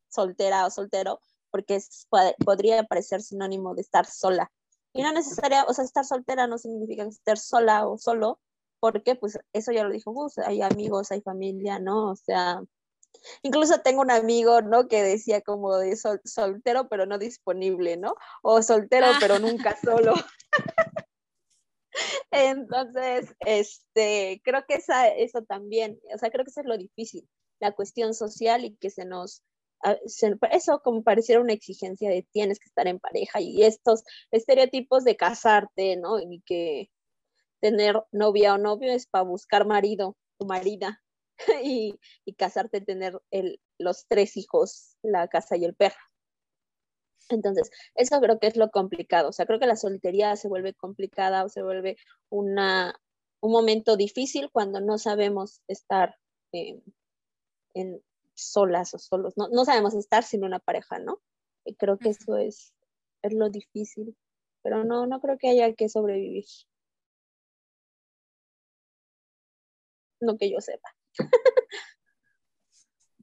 [0.08, 1.78] soltera o soltero, porque
[2.44, 4.50] podría parecer sinónimo de estar sola.
[4.94, 8.40] Y no necesaria, o sea, estar soltera no significa estar sola o solo,
[8.78, 12.12] porque pues eso ya lo dijo Gus, hay amigos, hay familia, ¿no?
[12.12, 12.62] O sea,
[13.42, 14.86] incluso tengo un amigo, ¿no?
[14.86, 18.14] Que decía como de soltero pero no disponible, ¿no?
[18.42, 19.16] O soltero ah.
[19.20, 20.14] pero nunca solo.
[22.30, 27.28] Entonces, este, creo que esa, eso también, o sea, creo que eso es lo difícil,
[27.60, 29.42] la cuestión social y que se nos,
[30.50, 35.16] eso como pareciera una exigencia de tienes que estar en pareja y estos estereotipos de
[35.16, 36.18] casarte, ¿no?
[36.20, 36.90] Y que
[37.60, 41.02] tener novia o novio es para buscar marido o marida
[41.62, 45.96] y, y casarte, tener el, los tres hijos, la casa y el perro.
[47.30, 49.30] Entonces, eso creo que es lo complicado.
[49.30, 51.96] O sea, creo que la soltería se vuelve complicada o se vuelve
[52.28, 53.00] una,
[53.40, 56.16] un momento difícil cuando no sabemos estar
[56.52, 58.02] en
[58.34, 59.34] solas o solos.
[59.36, 61.20] No, no, sabemos estar sin una pareja, ¿no?
[61.64, 62.74] Y creo que eso es,
[63.22, 64.16] es lo difícil.
[64.62, 66.44] Pero no, no creo que haya que sobrevivir.
[70.20, 70.94] No que yo sepa.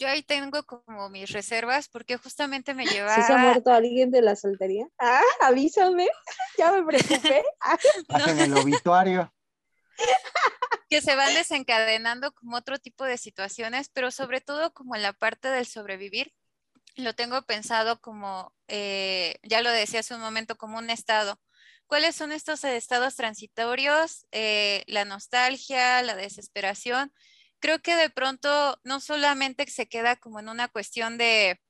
[0.02, 3.16] Yo ahí tengo como mis reservas porque justamente me lleva.
[3.16, 4.88] ¿Si se ha muerto alguien de la soltería?
[4.98, 6.10] Ah, avísame.
[6.58, 7.44] Ya me preocupé.
[8.10, 9.32] Hacen el obituario.
[10.92, 15.48] Que se van desencadenando como otro tipo de situaciones, pero sobre todo como la parte
[15.48, 16.36] del sobrevivir.
[16.96, 21.42] Lo tengo pensado como, eh, ya lo decía hace un momento, como un estado.
[21.88, 24.28] ¿Cuáles son estos estados transitorios?
[24.32, 27.12] Eh, la nostalgia, la desesperación
[27.62, 31.62] creo que de pronto no solamente se queda como en una cuestión de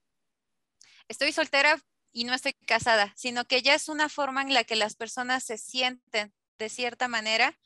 [1.08, 1.80] estoy soltera
[2.12, 5.44] y no estoy casada, sino que ya es una forma en la que las personas
[5.44, 7.60] se sienten de cierta manera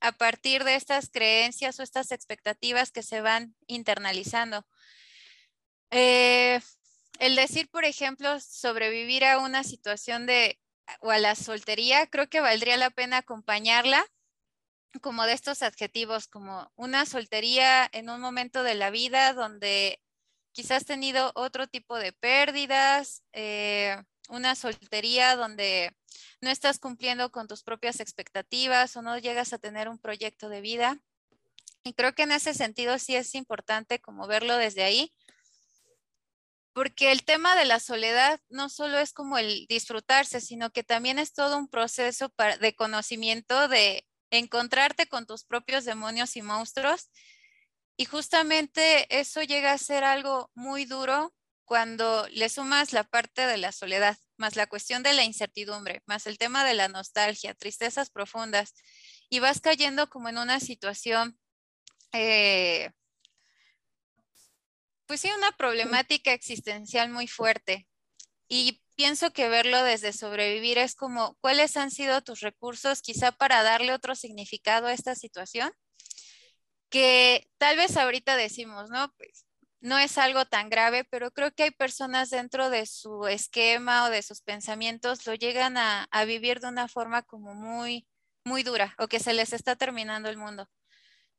[0.00, 4.66] a partir de estas creencias o estas expectativas que se van internalizando.
[5.90, 6.60] Eh,
[7.18, 10.58] el decir, por ejemplo, sobrevivir a una situación de
[11.00, 14.04] o a la soltería, creo que valdría la pena acompañarla
[15.02, 20.00] como de estos adjetivos, como una soltería en un momento de la vida donde
[20.52, 23.96] quizás has tenido otro tipo de pérdidas, eh,
[24.28, 25.96] una soltería donde
[26.40, 30.60] no estás cumpliendo con tus propias expectativas o no llegas a tener un proyecto de
[30.60, 31.00] vida.
[31.84, 35.12] Y creo que en ese sentido sí es importante como verlo desde ahí,
[36.72, 41.18] porque el tema de la soledad no solo es como el disfrutarse, sino que también
[41.18, 47.08] es todo un proceso de conocimiento de encontrarte con tus propios demonios y monstruos.
[47.96, 51.32] Y justamente eso llega a ser algo muy duro
[51.66, 56.26] cuando le sumas la parte de la soledad, más la cuestión de la incertidumbre, más
[56.26, 58.72] el tema de la nostalgia, tristezas profundas,
[59.28, 61.38] y vas cayendo como en una situación,
[62.12, 62.92] eh,
[65.06, 67.88] pues sí, una problemática existencial muy fuerte.
[68.48, 73.64] Y pienso que verlo desde sobrevivir es como, ¿cuáles han sido tus recursos quizá para
[73.64, 75.72] darle otro significado a esta situación?
[76.90, 79.12] Que tal vez ahorita decimos, ¿no?
[79.16, 79.45] Pues
[79.86, 84.10] no es algo tan grave, pero creo que hay personas dentro de su esquema o
[84.10, 88.08] de sus pensamientos lo llegan a, vivir de una forma como muy,
[88.44, 90.68] muy dura o que se les está terminando el mundo.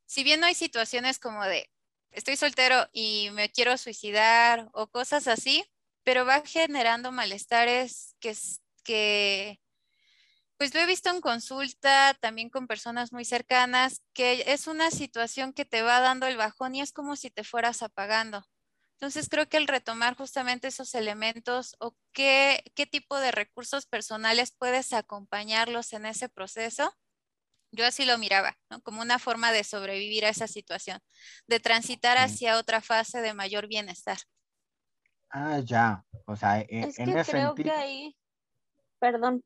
[0.05, 1.69] Si bien no hay situaciones como de,
[2.11, 5.65] estoy soltero y me quiero suicidar o cosas así,
[6.03, 8.33] pero va generando malestares que,
[8.85, 9.59] que,
[10.57, 15.53] pues lo he visto en consulta, también con personas muy cercanas, que es una situación
[15.53, 18.43] que te va dando el bajón y es como si te fueras apagando.
[18.93, 24.55] Entonces creo que el retomar justamente esos elementos o qué, qué tipo de recursos personales
[24.57, 26.91] puedes acompañarlos en ese proceso,
[27.71, 28.81] yo así lo miraba, ¿no?
[28.81, 30.99] como una forma de sobrevivir a esa situación,
[31.47, 34.17] de transitar hacia otra fase de mayor bienestar.
[35.29, 36.03] Ah, ya.
[36.25, 38.17] O sea, e, es que creo que ahí.
[38.99, 39.43] Perdón.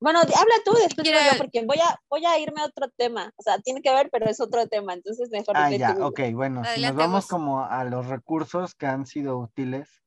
[0.00, 3.32] Bueno, habla tú después yo, porque voy a, voy a irme a otro tema.
[3.36, 4.94] O sea, tiene que ver, pero es otro tema.
[4.94, 5.56] Entonces, mejor.
[5.56, 6.62] Ah, ya, ok, bueno.
[6.64, 10.02] si nos vamos como a los recursos que han sido útiles,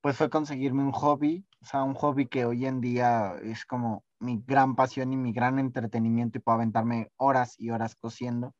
[0.00, 1.44] pues fue conseguirme un hobby.
[1.62, 5.32] O sea, un hobby que hoy en día es como mi gran pasión y mi
[5.32, 8.54] gran entretenimiento y puedo aventarme horas y horas cosiendo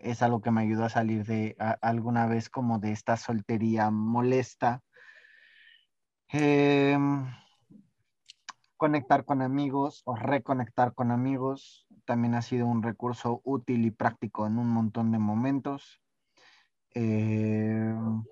[0.00, 4.82] es algo que me ayudó a salir de alguna vez como de esta soltería molesta.
[6.28, 7.26] Em,
[8.78, 14.46] conectar con amigos o reconectar con amigos también ha sido un recurso útil y práctico
[14.46, 16.00] en un montón de momentos.
[16.94, 18.24] Em,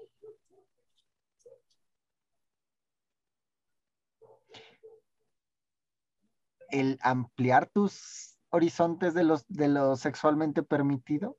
[6.71, 11.37] el ampliar tus horizontes de, los, de lo sexualmente permitido.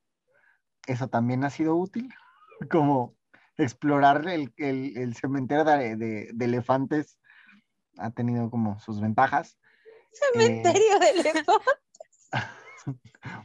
[0.86, 2.14] Eso también ha sido útil,
[2.72, 3.16] como
[3.58, 7.20] explorar el, cementerio de, elefantes
[8.00, 9.58] ha tenido como sus ventajas.
[10.12, 11.64] Cementerio de elefantes.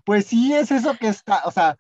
[0.05, 1.77] Pues sí, es eso que está, o sea,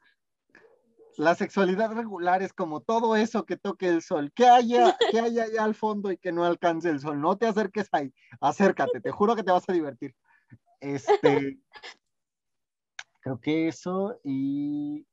[1.16, 5.44] la sexualidad regular es como todo eso que toque el sol, que haya, que haya
[5.44, 7.20] allá al fondo y que no alcance el sol.
[7.20, 10.14] No te acerques ahí, acércate, te juro que te vas a divertir.
[10.80, 11.60] Este,
[13.20, 15.06] creo que eso y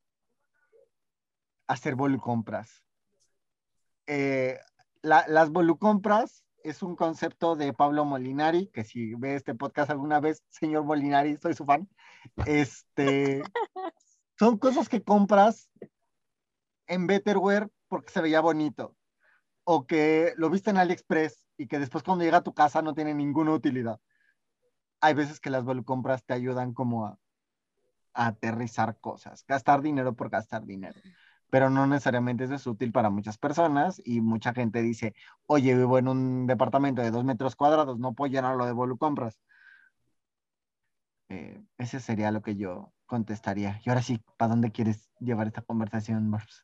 [1.67, 2.84] hacer volucompras.
[4.08, 4.60] Eh,
[5.04, 10.43] las volucompras es un concepto de Pablo Molinari, que si ve este podcast alguna vez,
[10.50, 11.89] señor Molinari, soy su fan.
[12.45, 13.41] Este,
[14.39, 15.69] son cosas que compras
[16.88, 18.95] en Betterware porque se veía bonito,
[19.63, 22.93] o que lo viste en AliExpress y que después cuando llega a tu casa no
[22.93, 24.00] tiene ninguna utilidad.
[25.02, 27.17] Hay veces que las volucompras te ayudan como a
[28.13, 31.00] aterrizar cosas, gastar dinero por gastar dinero
[31.49, 35.15] pero no necesariamente eso es útil para muchas personas y mucha gente dice,
[35.47, 39.39] oye, vivo en un departamento de dos metros cuadrados, no puedo llenarlo de volucompras.
[41.29, 43.81] Eh, ese sería lo que yo contestaría.
[43.85, 46.63] Y ahora sí, ¿para dónde quieres llevar esta conversación, Mars?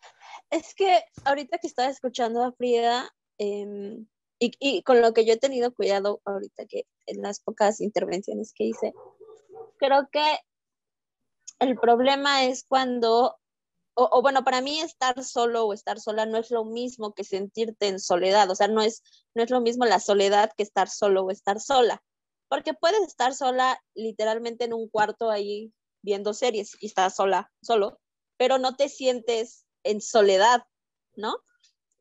[0.50, 4.08] Es que ahorita que estaba escuchando a Frida, em,
[4.40, 8.54] y, y, con lo que yo he tenido cuidado ahorita que en las pocas intervenciones
[8.54, 8.94] que hice,
[9.78, 10.40] creo que
[11.60, 13.38] el problema es cuando
[13.96, 17.88] o, bueno, para mí estar solo o estar sola no es lo mismo que sentirte
[17.88, 19.02] en soledad, o sea, no es,
[19.34, 22.04] no es lo mismo la soledad que estar solo o estar sola,
[22.50, 28.00] porque puedes estar sola literalmente en un cuarto ahí viendo series y estás sola, solo,
[28.38, 30.64] pero no te sientes en soledad,
[31.16, 31.38] ¿no?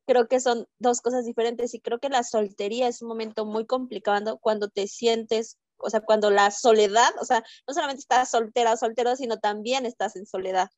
[0.07, 3.67] Creo que son dos cosas diferentes y creo que la soltería es un momento muy
[3.67, 8.73] complicado cuando te sientes, o sea, cuando la soledad, o sea, no solamente estás soltera
[8.73, 10.71] o soltero, sino también estás en soledad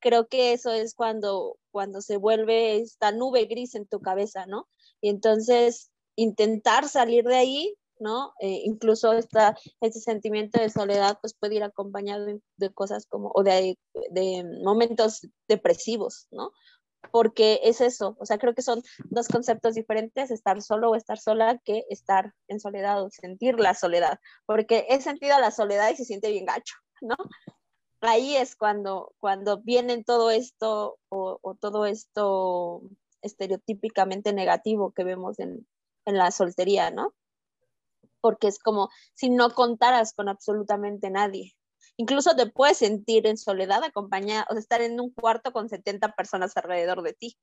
[0.00, 4.68] creo que eso es cuando, cuando se vuelve esta nube gris en tu cabeza, ¿no?
[5.00, 8.32] Y entonces intentar salir de ahí, ¿no?
[8.40, 13.42] Eh, incluso esta, este sentimiento de soledad pues puede ir acompañado de, cosas como, o
[13.42, 13.78] de,
[14.10, 16.52] de, momentos depresivos, ¿no?
[17.12, 21.18] Porque es eso, o sea, creo que son dos conceptos diferentes, estar solo o estar
[21.18, 25.96] sola, que estar en soledad o sentir la soledad, porque he sentido la soledad y
[25.96, 27.16] se siente bien gacho, ¿no?
[28.00, 32.82] Ahí es cuando, cuando vienen todo esto o, todo esto
[33.22, 35.66] estereotípicamente negativo que vemos en,
[36.06, 37.12] la soltería, ¿no?
[38.22, 41.54] Porque es como si no contaras con absolutamente nadie.
[41.98, 46.14] Incluso te puedes sentir en soledad acompañada, o sea, estar en un cuarto con 70
[46.14, 47.36] personas alrededor de ti.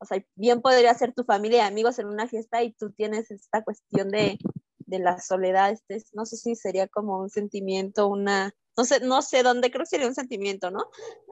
[0.00, 3.30] O sea, bien podría ser tu familia y amigos en una fiesta y tú tienes
[3.30, 4.38] esta cuestión de,
[4.78, 5.70] de la soledad.
[5.70, 9.82] Este, no sé si sería como un sentimiento, una, no sé, no sé dónde, creo
[9.82, 10.86] que sería un sentimiento, ¿no?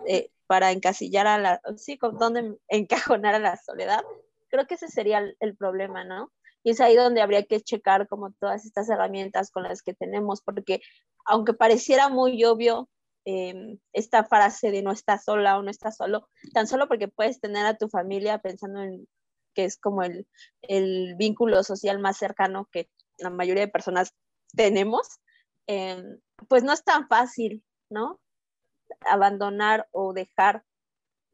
[0.07, 4.03] Eh, para encasillar a la, sí, con dónde encajonar a la soledad.
[4.51, 6.31] Creo que ese sería el, problema, ¿no?
[6.63, 10.43] Y es ahí donde habría que checar como todas estas herramientas con las que tenemos,
[10.43, 10.83] porque
[11.25, 12.91] aunque pareciera muy obvio
[13.25, 17.41] em, esta frase de no estás sola o no estás solo, tan solo porque puedes
[17.41, 19.09] tener a tu familia pensando en
[19.55, 20.27] que es como el,
[20.63, 24.15] el vínculo social más cercano que la mayoría de personas
[24.55, 25.09] tenemos,
[25.69, 28.21] em, pues no es tan fácil, ¿no?
[29.03, 30.65] Abandonar o dejar.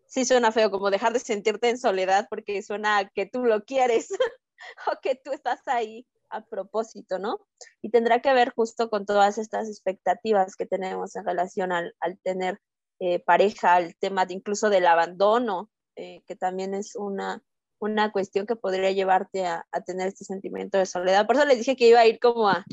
[0.06, 4.08] Sí suena feo, como dejar de sentirte en soledad porque suena que tú lo quieres
[4.86, 7.38] o que tú estás ahí a propósito, ¿no?
[7.80, 12.60] Y tendrá que ver justo con todas estas expectativas que tenemos en relación al, tener
[12.98, 17.42] eh, pareja, al tema de incluso del abandono, eh, que también es una,
[17.78, 21.26] una cuestión que podría llevarte a, a, tener este sentimiento de soledad.
[21.26, 22.64] Por eso les dije que iba a ir como a,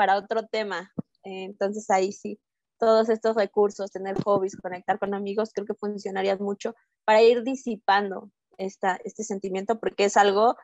[0.00, 0.90] para otro tema,
[1.24, 2.40] entonces ahí sí,
[2.78, 6.74] todos estos recursos, tener hobbies, conectar con amigos, creo que funcionaría mucho
[7.04, 10.56] para ir disipando esta, este sentimiento, porque es algo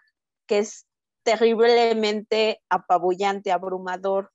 [0.46, 0.86] que es
[1.22, 4.32] terriblemente apabullante, abrumador.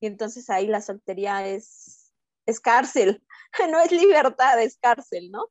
[0.00, 2.12] Y entonces ahí la soltería es,
[2.44, 3.22] es cárcel,
[3.70, 5.46] no es libertad, es cárcel, ¿no?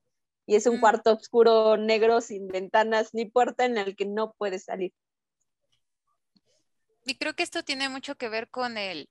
[0.45, 4.65] Y es un cuarto oscuro, negro, sin ventanas ni puerta en el que no puedes
[4.65, 4.91] salir.
[7.09, 9.09] Y creo que esto tiene mucho que ver con el,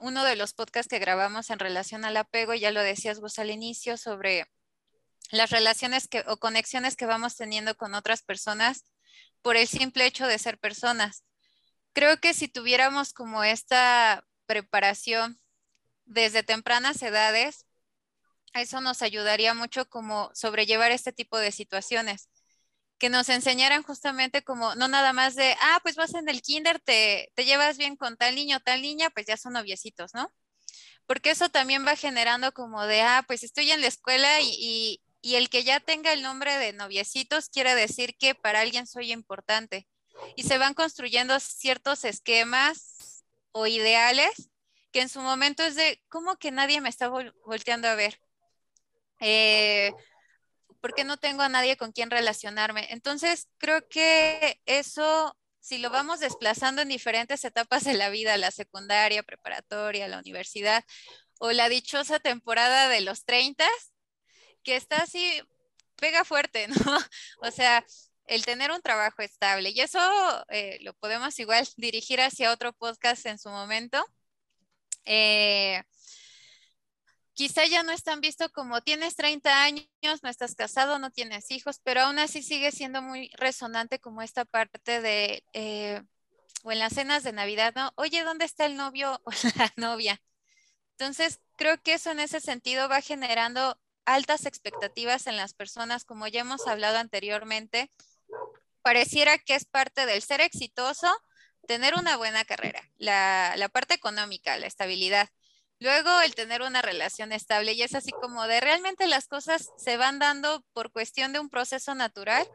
[0.00, 3.52] uno de los podcasts que grabamos en relación al apego, ya lo decías vos al
[3.52, 4.50] inicio, sobre
[5.30, 8.84] las relaciones que, o conexiones que vamos teniendo con otras personas
[9.42, 11.22] por el simple hecho de ser personas.
[11.92, 15.38] Creo que si tuviéramos como esta preparación
[16.04, 17.64] desde tempranas edades,
[18.54, 22.28] eso nos ayudaría mucho como sobrellevar este tipo de situaciones
[22.98, 26.80] que nos enseñaran justamente como, no nada más de, ah, pues vas en el kinder,
[26.80, 30.32] te, te llevas bien con tal niño, tal niña, pues ya son noviecitos, ¿no?
[31.06, 35.34] porque eso también va generando como de, ah, pues estoy en la escuela y, y
[35.36, 39.88] el que ya tenga el nombre de noviecitos quiere decir que para alguien soy importante.
[40.34, 44.50] Y se van construyendo ciertos esquemas o ideales
[44.92, 47.08] que en su momento es de, ¿cómo que nadie me está
[47.44, 48.18] volteando a ver?
[49.20, 49.92] Eh,
[50.80, 52.86] porque no tengo a nadie con quien relacionarme.
[52.90, 58.50] Entonces, creo que eso, si lo vamos desplazando en diferentes etapas de la vida, la
[58.50, 60.84] secundaria, preparatoria, la universidad,
[61.38, 63.64] o la dichosa temporada de los 30,
[64.62, 65.42] que está así,
[65.96, 66.98] pega fuerte, ¿no?
[67.42, 67.84] O sea,
[68.26, 69.70] el tener un trabajo estable.
[69.70, 69.98] Y eso
[70.48, 74.04] eh, lo podemos igual dirigir hacia otro podcast en su momento.
[75.04, 75.82] Eh,
[77.36, 79.86] quizá ya no es tan visto como tienes 30 años,
[80.22, 84.46] no estás casado, no tienes hijos, pero aún así sigue siendo muy resonante como esta
[84.46, 86.02] parte de, eh,
[86.64, 87.92] o en las cenas de Navidad, ¿no?
[87.96, 90.20] Oye, ¿dónde está el novio o la novia?
[90.92, 96.26] Entonces, creo que eso en ese sentido va generando altas expectativas en las personas, como
[96.28, 97.90] ya hemos hablado anteriormente.
[98.80, 101.14] Pareciera que es parte del ser exitoso,
[101.68, 105.28] tener una buena carrera, la parte económica, la estabilidad
[105.78, 109.96] Luego el tener una relación estable y es así como de realmente las cosas se
[109.96, 112.48] van dando por cuestión de un proceso natural.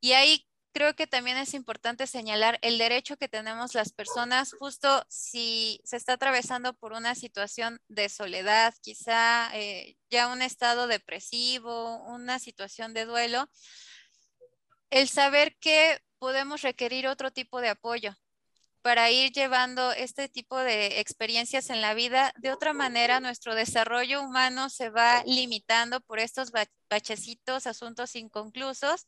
[0.00, 5.04] Y ahí creo que también es importante señalar el derecho que tenemos las personas justo
[5.08, 12.02] si se está atravesando por una situación de soledad, quizá eh, ya un estado depresivo,
[12.04, 13.48] una situación de duelo,
[14.90, 18.16] el saber que podemos requerir otro tipo de apoyo,
[18.82, 22.32] para ir llevando este tipo de experiencias en la vida.
[22.38, 26.50] De otra manera, nuestro desarrollo humano se va limitando por estos
[26.90, 29.06] bachecitos, asuntos inconclusos,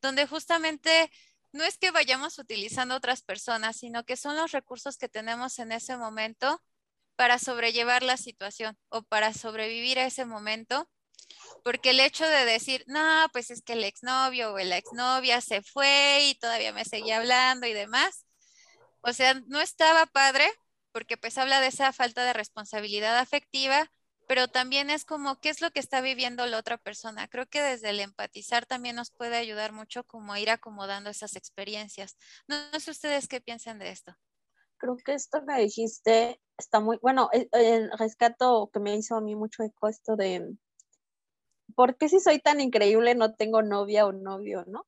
[0.00, 1.10] donde justamente
[1.52, 5.72] no es que vayamos utilizando otras personas, sino que son los recursos que tenemos en
[5.72, 6.62] ese momento
[7.16, 10.88] para sobrellevar la situación o para sobrevivir a ese momento.
[11.64, 15.62] Porque el hecho de decir, no, pues es que el exnovio o la exnovia se
[15.62, 18.27] fue y todavía me seguía hablando y demás,
[19.02, 20.44] o sea, no estaba padre
[20.92, 23.90] porque pues habla de esa falta de responsabilidad afectiva,
[24.26, 27.28] pero también es como qué es lo que está viviendo la otra persona.
[27.28, 31.36] Creo que desde el empatizar también nos puede ayudar mucho como a ir acomodando esas
[31.36, 32.16] experiencias.
[32.46, 34.14] No, sé ustedes qué piensan de esto.
[34.76, 39.20] Creo que esto que dijiste está muy, bueno, el, el rescato que me hizo a
[39.20, 40.56] mí mucho eco esto de,
[41.74, 44.86] ¿por qué si soy tan increíble no tengo novia o novio, no?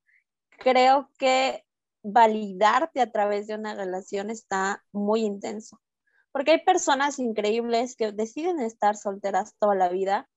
[0.58, 1.64] Creo que
[2.02, 5.80] validarte a través de una relación está muy intenso.
[6.32, 10.28] Porque hay personas increíbles que deciden estar solteras toda la vida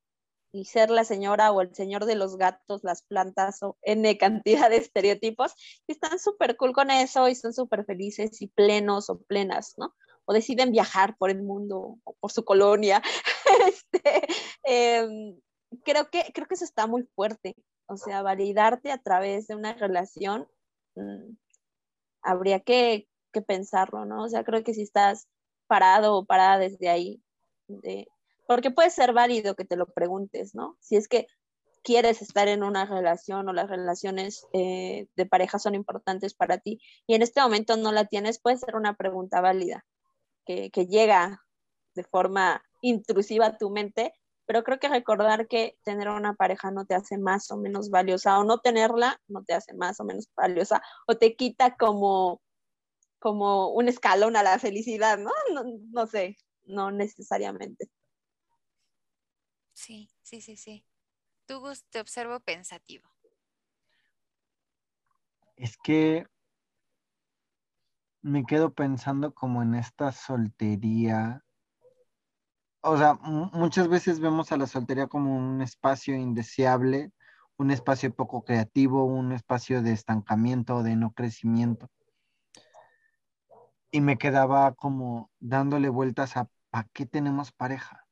[0.51, 4.69] y ser la señora o el señor de los gatos, las plantas o N cantidad
[4.69, 5.53] de estereotipos
[5.87, 9.95] y están súper cool con eso y son súper felices y plenos o plenas, ¿no?
[10.25, 13.01] O deciden viajar por el mundo o por su colonia.
[13.67, 14.27] este,
[14.63, 15.39] em,
[15.83, 17.55] creo, que, creo que eso está muy fuerte.
[17.87, 20.47] O sea, validarte a través de una relación
[20.95, 21.35] mm,
[22.23, 23.07] habría que,
[23.47, 24.23] pensarlo, ¿no?
[24.23, 25.27] O sea, creo que si estás
[25.65, 27.23] parado o parada desde ahí,
[28.47, 30.77] porque puede ser válido que te lo preguntes, ¿no?
[30.79, 31.25] Si es que
[31.83, 36.79] quieres estar en una relación o las relaciones eh, de pareja son importantes para ti
[37.07, 39.85] y en este momento no la tienes, puede ser una pregunta válida
[40.45, 41.41] que, que llega
[41.95, 44.13] de forma intrusiva a tu mente
[44.45, 48.39] pero creo que recordar que tener una pareja no te hace más o menos valiosa
[48.39, 52.41] o no tenerla no te hace más o menos valiosa o te quita como,
[53.19, 55.31] como un escalón a la felicidad, ¿no?
[55.91, 57.89] No, sé, no necesariamente.
[59.73, 60.85] Sí, sí, sí, sí.
[61.45, 63.09] Tú, te observo pensativo.
[65.55, 66.25] Es que
[68.21, 71.42] me quedo pensando como en esta soltería
[72.83, 77.11] o sea, muchas veces vemos a la soltería como un espacio indeseable,
[77.57, 81.89] un espacio poco creativo, un espacio de estancamiento, de no crecimiento.
[83.89, 88.05] Y me quedaba como dándole vueltas a ¿para qué tenemos pareja?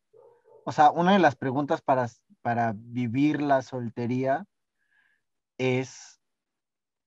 [0.66, 2.08] O sea, una de las preguntas para,
[2.42, 4.46] para vivir la soltería
[5.58, 6.22] es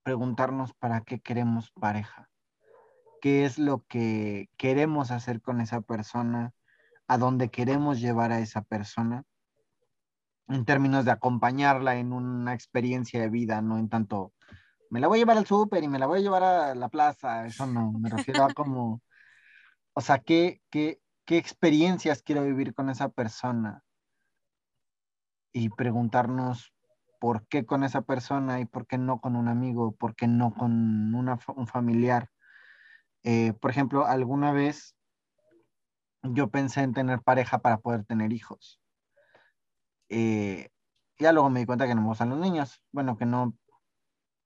[0.02, 2.28] preguntarnos para qué queremos pareja.
[3.20, 6.52] ¿Qué es lo que queremos hacer con esa persona?
[7.06, 9.24] A dónde queremos llevar a esa persona
[10.48, 14.32] en términos de acompañarla en una experiencia de vida, no en tanto,
[14.90, 16.88] me la voy a llevar al súper y me la voy a llevar a la
[16.88, 19.02] plaza, eso no, me refiero a como,
[19.94, 23.82] o sea, ¿qué, qué, qué experiencias quiero vivir con esa persona?
[25.52, 26.74] Y preguntarnos
[27.20, 30.52] por qué con esa persona y por qué no con un amigo, por qué no
[30.52, 32.28] con un familiar.
[33.22, 34.94] Eh, por ejemplo, alguna vez
[36.32, 38.80] yo pensé en tener pareja para poder tener hijos.
[40.08, 40.70] Eh,
[41.18, 42.80] ya luego me di cuenta que no me gustan los niños.
[42.92, 43.56] Bueno, que no,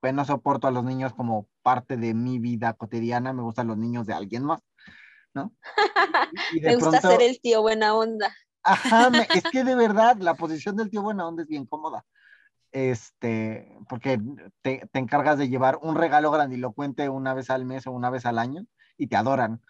[0.00, 3.32] pues no soporto a los niños como parte de mi vida cotidiana.
[3.32, 4.60] Me gustan los niños de alguien más,
[5.34, 5.52] ¿no?
[6.62, 8.34] me gusta ser el tío buena onda.
[8.62, 12.04] Ajá, es que de verdad la posición del tío buena onda es bien cómoda.
[12.70, 14.20] Este, porque
[14.60, 18.26] te, te encargas de llevar un regalo grandilocuente una vez al mes o una vez
[18.26, 18.66] al año
[18.98, 19.62] y te adoran.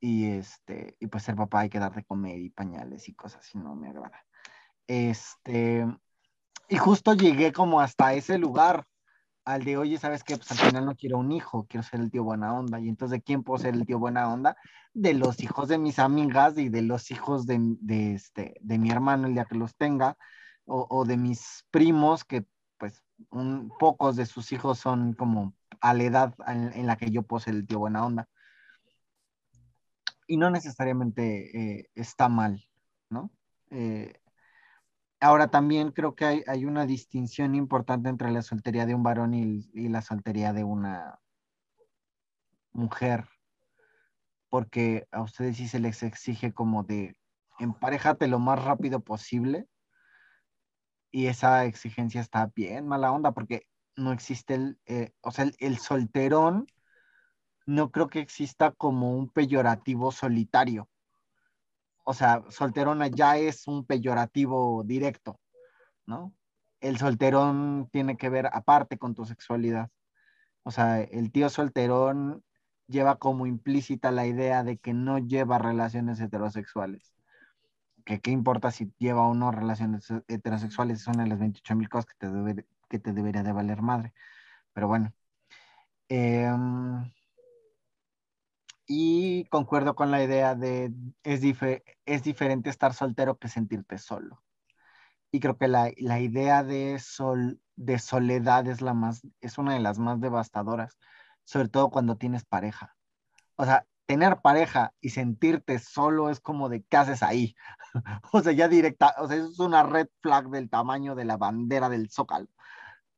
[0.00, 3.48] Y este, y pues ser papá hay que dar de comer y pañales y cosas
[3.54, 4.24] y no me agrada.
[4.86, 5.86] Este,
[6.68, 8.86] y justo llegué como hasta ese lugar,
[9.44, 10.36] al de, oye, ¿sabes qué?
[10.36, 12.80] Pues al final no quiero un hijo, quiero ser el tío buena onda.
[12.80, 14.56] Y entonces, ¿de quién puedo el tío buena onda?
[14.92, 18.90] De los hijos de mis amigas y de los hijos de, de este, de mi
[18.90, 20.16] hermano el día que los tenga,
[20.66, 22.44] o, de mis primos, que
[22.78, 27.22] pues un, pocos de sus hijos son como a la edad en, la que yo
[27.22, 28.28] puedo el tío buena onda
[30.26, 32.68] y no necesariamente eh, está mal,
[33.10, 33.30] ¿no?
[33.70, 34.20] Eh,
[35.20, 39.34] ahora también creo que hay, hay, una distinción importante entre la soltería de un varón
[39.34, 41.18] y, la soltería de una
[42.72, 43.28] mujer,
[44.48, 47.16] porque a ustedes sí se les exige como de
[47.58, 49.66] emparejate lo más rápido posible
[51.10, 53.66] y esa exigencia está bien mala onda porque
[53.96, 56.66] no existe el, eh, o sea, el solterón
[57.66, 60.88] no creo que exista como un peyorativo solitario.
[62.04, 65.40] O sea, solterona ya es un peyorativo directo,
[66.06, 66.32] ¿no?
[66.80, 69.90] El solterón tiene que ver aparte con tu sexualidad.
[70.62, 72.44] O sea, el tío solterón
[72.86, 77.12] lleva como implícita la idea de que no lleva relaciones heterosexuales.
[78.04, 82.06] Que qué importa si lleva o no relaciones heterosexuales, son de las 28 mil cosas
[82.06, 82.14] que
[82.54, 84.14] te, que te debería de valer madre.
[84.72, 85.12] Pero bueno.
[86.08, 86.48] Eh,
[88.86, 90.92] y concuerdo con la idea de
[91.24, 91.42] es,
[92.06, 94.42] es diferente estar soltero que sentirte solo.
[95.32, 99.74] Y creo que la, la idea de, sol, de soledad es, la más, es una
[99.74, 100.98] de las más devastadoras,
[101.44, 102.96] sobre todo cuando tienes pareja.
[103.56, 107.56] O sea, tener pareja y sentirte solo es como de, ¿qué haces ahí?
[108.32, 111.88] o sea, ya directa, o sea, es una red flag del tamaño de la bandera
[111.88, 112.48] del zócalo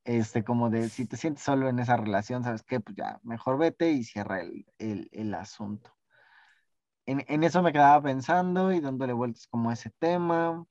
[0.04, 2.80] este, como de si te sientes solo en esa relación, ¿sabes qué?
[2.80, 4.66] Pues ya, mejor vete y cierra el,
[5.12, 5.94] el, asunto.
[7.06, 10.66] En, en, eso me quedaba pensando y dándole vueltas como ese tema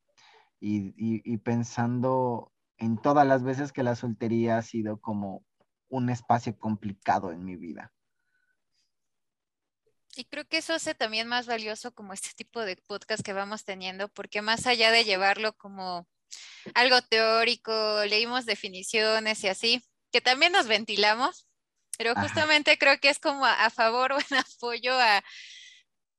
[0.60, 5.44] y, y, y pensando en todas las veces que la soltería ha sido como
[5.90, 7.92] un espacio complicado en mi vida.
[10.16, 13.66] Y creo que eso hace también más valioso como este tipo de podcast que vamos
[13.66, 16.08] teniendo, porque más allá de llevarlo como
[16.74, 21.48] algo teórico, leímos definiciones y así, que también nos ventilamos,
[21.98, 25.24] pero justamente creo que es como a, favor o en apoyo a,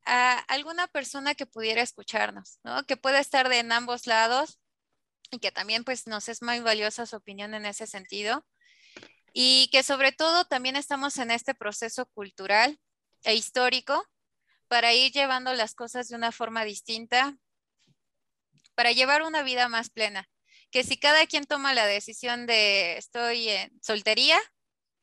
[0.06, 2.84] a, alguna persona que pudiera escucharnos, ¿no?
[2.84, 4.58] Que pueda estar de en ambos lados
[5.30, 8.44] y que también pues nos es muy valiosa su opinión en ese sentido.
[9.32, 12.80] Y que sobre todo también estamos en este proceso cultural
[13.24, 14.04] e histórico
[14.68, 17.36] para ir llevando las cosas de una forma distinta,
[18.78, 20.28] para llevar una vida más plena.
[20.70, 24.38] Que si cada quien toma la decisión de estoy en soltería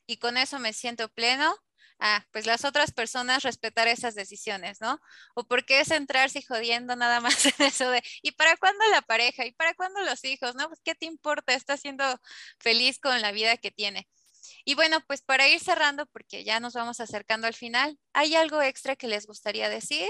[0.07, 1.53] y con eso me siento pleno,
[1.99, 5.01] ah, pues las otras personas respetar esas decisiones, ¿no?
[5.36, 9.01] O porque es centrarse y jodiendo nada más en eso de, ¿y para cuándo la
[9.01, 9.45] pareja?
[9.45, 10.55] ¿Y para cuándo los hijos?
[10.55, 10.69] ¿No?
[10.69, 11.53] Pues ¿qué te importa?
[11.53, 12.05] Está siendo
[12.59, 14.07] feliz con la vida que tiene.
[14.63, 18.61] Y bueno, pues para ir cerrando, porque ya nos vamos acercando al final, ¿hay algo
[18.61, 20.09] extra que les gustaría decir?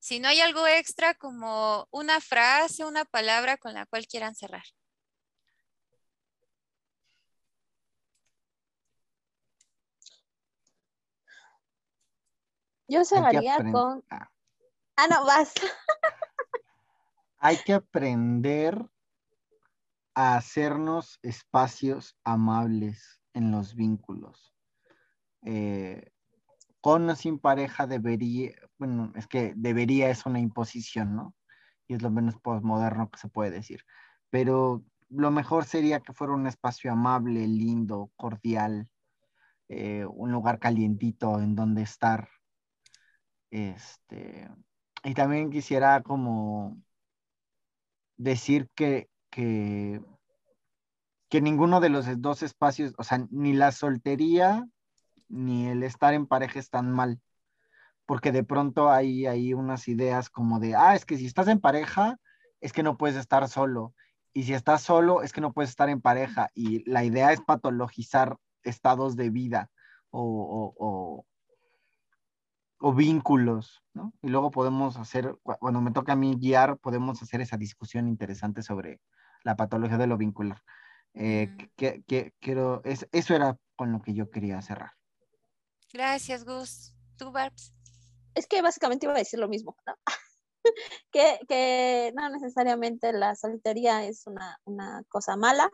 [0.00, 4.64] Si no hay algo extra como una frase, una palabra con la cual quieran cerrar.
[12.88, 14.02] Yo cerraría con...
[14.10, 14.30] Ah.
[14.96, 15.52] ah, no, vas.
[17.38, 18.82] hay que aprender
[20.14, 24.54] a hacernos espacios amables en los vínculos.
[25.42, 26.10] Eh,
[26.80, 31.34] con o sin pareja debería, bueno, es que debería es una imposición, ¿no?
[31.88, 33.84] Y es lo menos postmoderno que se puede decir.
[34.30, 38.88] Pero lo mejor sería que fuera un espacio amable, lindo, cordial,
[39.68, 42.28] eh, un lugar calientito en donde estar.
[43.50, 44.48] Este,
[45.04, 46.80] y también quisiera como
[48.16, 50.00] decir que, que,
[51.28, 54.66] que ninguno de los dos espacios, o sea, ni la soltería
[55.30, 57.20] ni el estar en pareja es tan mal,
[58.06, 61.60] porque de pronto hay, hay unas ideas como de, ah, es que si estás en
[61.60, 62.18] pareja,
[62.60, 63.94] es que no puedes estar solo,
[64.32, 67.40] y si estás solo, es que no puedes estar en pareja, y la idea es
[67.40, 69.70] patologizar estados de vida
[70.10, 71.24] o, o,
[72.80, 74.12] o vínculos, ¿no?
[74.22, 78.62] Y luego podemos hacer, cuando me toca a mí guiar, podemos hacer esa discusión interesante
[78.62, 79.00] sobre
[79.44, 80.62] la patología de lo vincular.
[81.12, 84.92] Eh, que, quiero, eso era con lo que yo quería cerrar.
[85.92, 86.92] Gracias, Gus.
[87.16, 87.72] ¿Tú, Barbs?
[88.34, 89.94] Es que básicamente iba a decir lo mismo, ¿no?
[91.12, 95.70] que, que, no necesariamente la soltería es una, una cosa mala.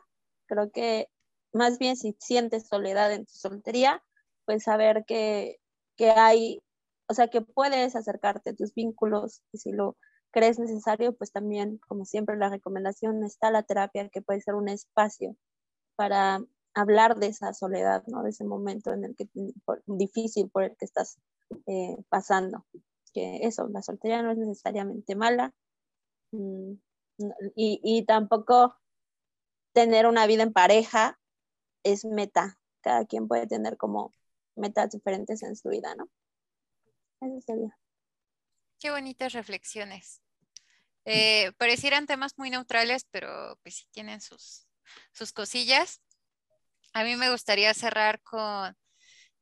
[0.47, 1.09] Creo que
[1.53, 4.03] más bien si sientes soledad en tu soltería,
[4.47, 5.59] pues saber que,
[5.97, 6.63] que hay,
[7.09, 9.97] o sea, que puedes acercarte a tus vínculos y si lo
[10.31, 14.69] crees necesario, pues también, como siempre, la recomendación está la terapia, que puede ser un
[14.69, 15.37] espacio
[15.97, 16.41] para
[16.77, 18.23] hablar de esa soledad, ¿no?
[18.23, 19.27] De ese momento en el que
[19.87, 21.19] difícil por el que estás
[21.67, 22.67] eh, pasando.
[23.15, 25.55] Que eso, la soltería no es necesariamente mala
[26.33, 26.73] mm,
[27.57, 28.77] y, y tampoco
[29.73, 31.19] tener una vida en pareja
[31.83, 32.59] es meta.
[32.83, 34.13] Cada quien puede tener como
[34.55, 36.09] metas diferentes en su vida, ¿no?
[37.23, 37.79] Eso sería.
[38.79, 40.21] Qué bonitas reflexiones.
[41.07, 44.67] Eh, parecieran temas muy neutrales, pero pues sí tienen sus,
[45.13, 46.03] sus cosillas.
[46.97, 48.75] A mí me gustaría cerrar con,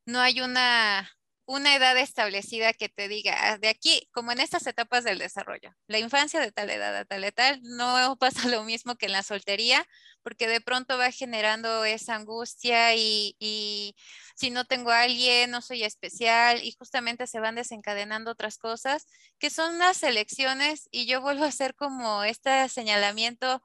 [0.06, 1.08] no hay una,
[1.46, 5.70] una edad establecida que te diga, ah, de aquí, como en estas etapas del desarrollo,
[5.86, 9.22] la infancia de tal edad a tal edad, no pasa lo mismo que en la
[9.22, 9.86] soltería,
[10.24, 13.94] porque de pronto va generando esa angustia y, y
[14.34, 19.06] si no tengo a alguien, no soy especial y justamente se van desencadenando otras cosas
[19.38, 23.62] que son las elecciones y yo vuelvo a hacer como este señalamiento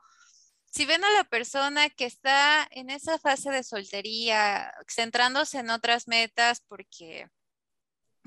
[0.71, 6.07] si ven a la persona que está en esa fase de soltería, centrándose en otras
[6.07, 7.27] metas porque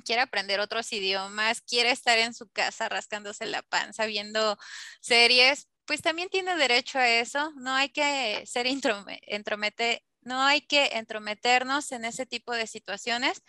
[0.04, 4.58] quiere aprender otros idiomas, quiere estar en su casa rascándose la panza viendo
[5.00, 7.52] series, pues también tiene derecho a eso.
[7.56, 13.42] No hay que ser entromete, no hay que entrometernos en ese tipo de situaciones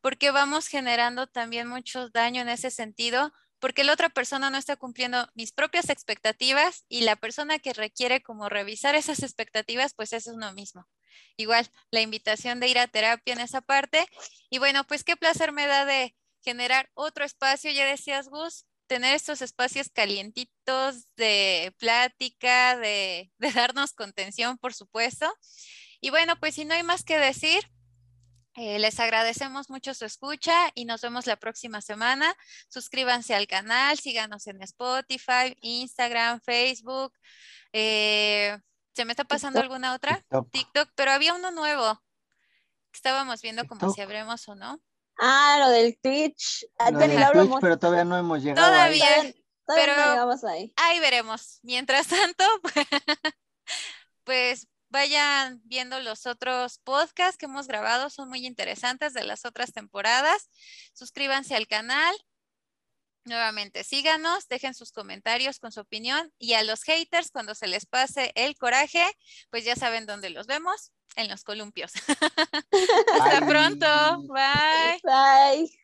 [0.00, 4.76] porque vamos generando también mucho daño en ese sentido porque la otra persona no está
[4.76, 10.26] cumpliendo mis propias expectativas y la persona que requiere como revisar esas expectativas, pues es
[10.26, 10.86] uno mismo.
[11.36, 14.06] Igual, la invitación de ir a terapia en esa parte.
[14.48, 19.14] Y bueno, pues qué placer me da de generar otro espacio, ya decías, Gus, tener
[19.14, 25.32] estos espacios calientitos de plática, de, de darnos contención, por supuesto.
[26.00, 27.62] Y bueno, pues si no hay más que decir,
[28.62, 32.36] eh, les agradecemos mucho su escucha y nos vemos la próxima semana.
[32.68, 37.14] Suscríbanse al canal, síganos en Spotify, Instagram, Facebook.
[37.72, 38.58] Eh,
[38.92, 40.22] ¿Se me está pasando alguna otra?
[40.52, 40.90] TikTok.
[40.94, 42.02] pero había uno nuevo.
[42.92, 44.78] Estábamos viendo como si abremos o no.
[45.18, 46.66] Ah, lo del Twitch.
[46.92, 47.18] Lo del
[47.62, 48.68] pero todavía no hemos llegado.
[48.68, 49.42] Todavía, ahí.
[49.68, 49.94] pero
[50.50, 50.70] ahí.
[50.76, 51.60] ahí veremos.
[51.62, 52.44] Mientras tanto,
[54.24, 59.72] pues Vayan viendo los otros podcasts que hemos grabado, son muy interesantes de las otras
[59.72, 60.48] temporadas.
[60.92, 62.14] Suscríbanse al canal.
[63.24, 67.86] Nuevamente, síganos, dejen sus comentarios con su opinión y a los haters, cuando se les
[67.86, 69.04] pase el coraje,
[69.50, 71.92] pues ya saben dónde los vemos, en los columpios.
[73.14, 74.22] Hasta pronto.
[74.22, 75.00] Bye.
[75.04, 75.79] Bye.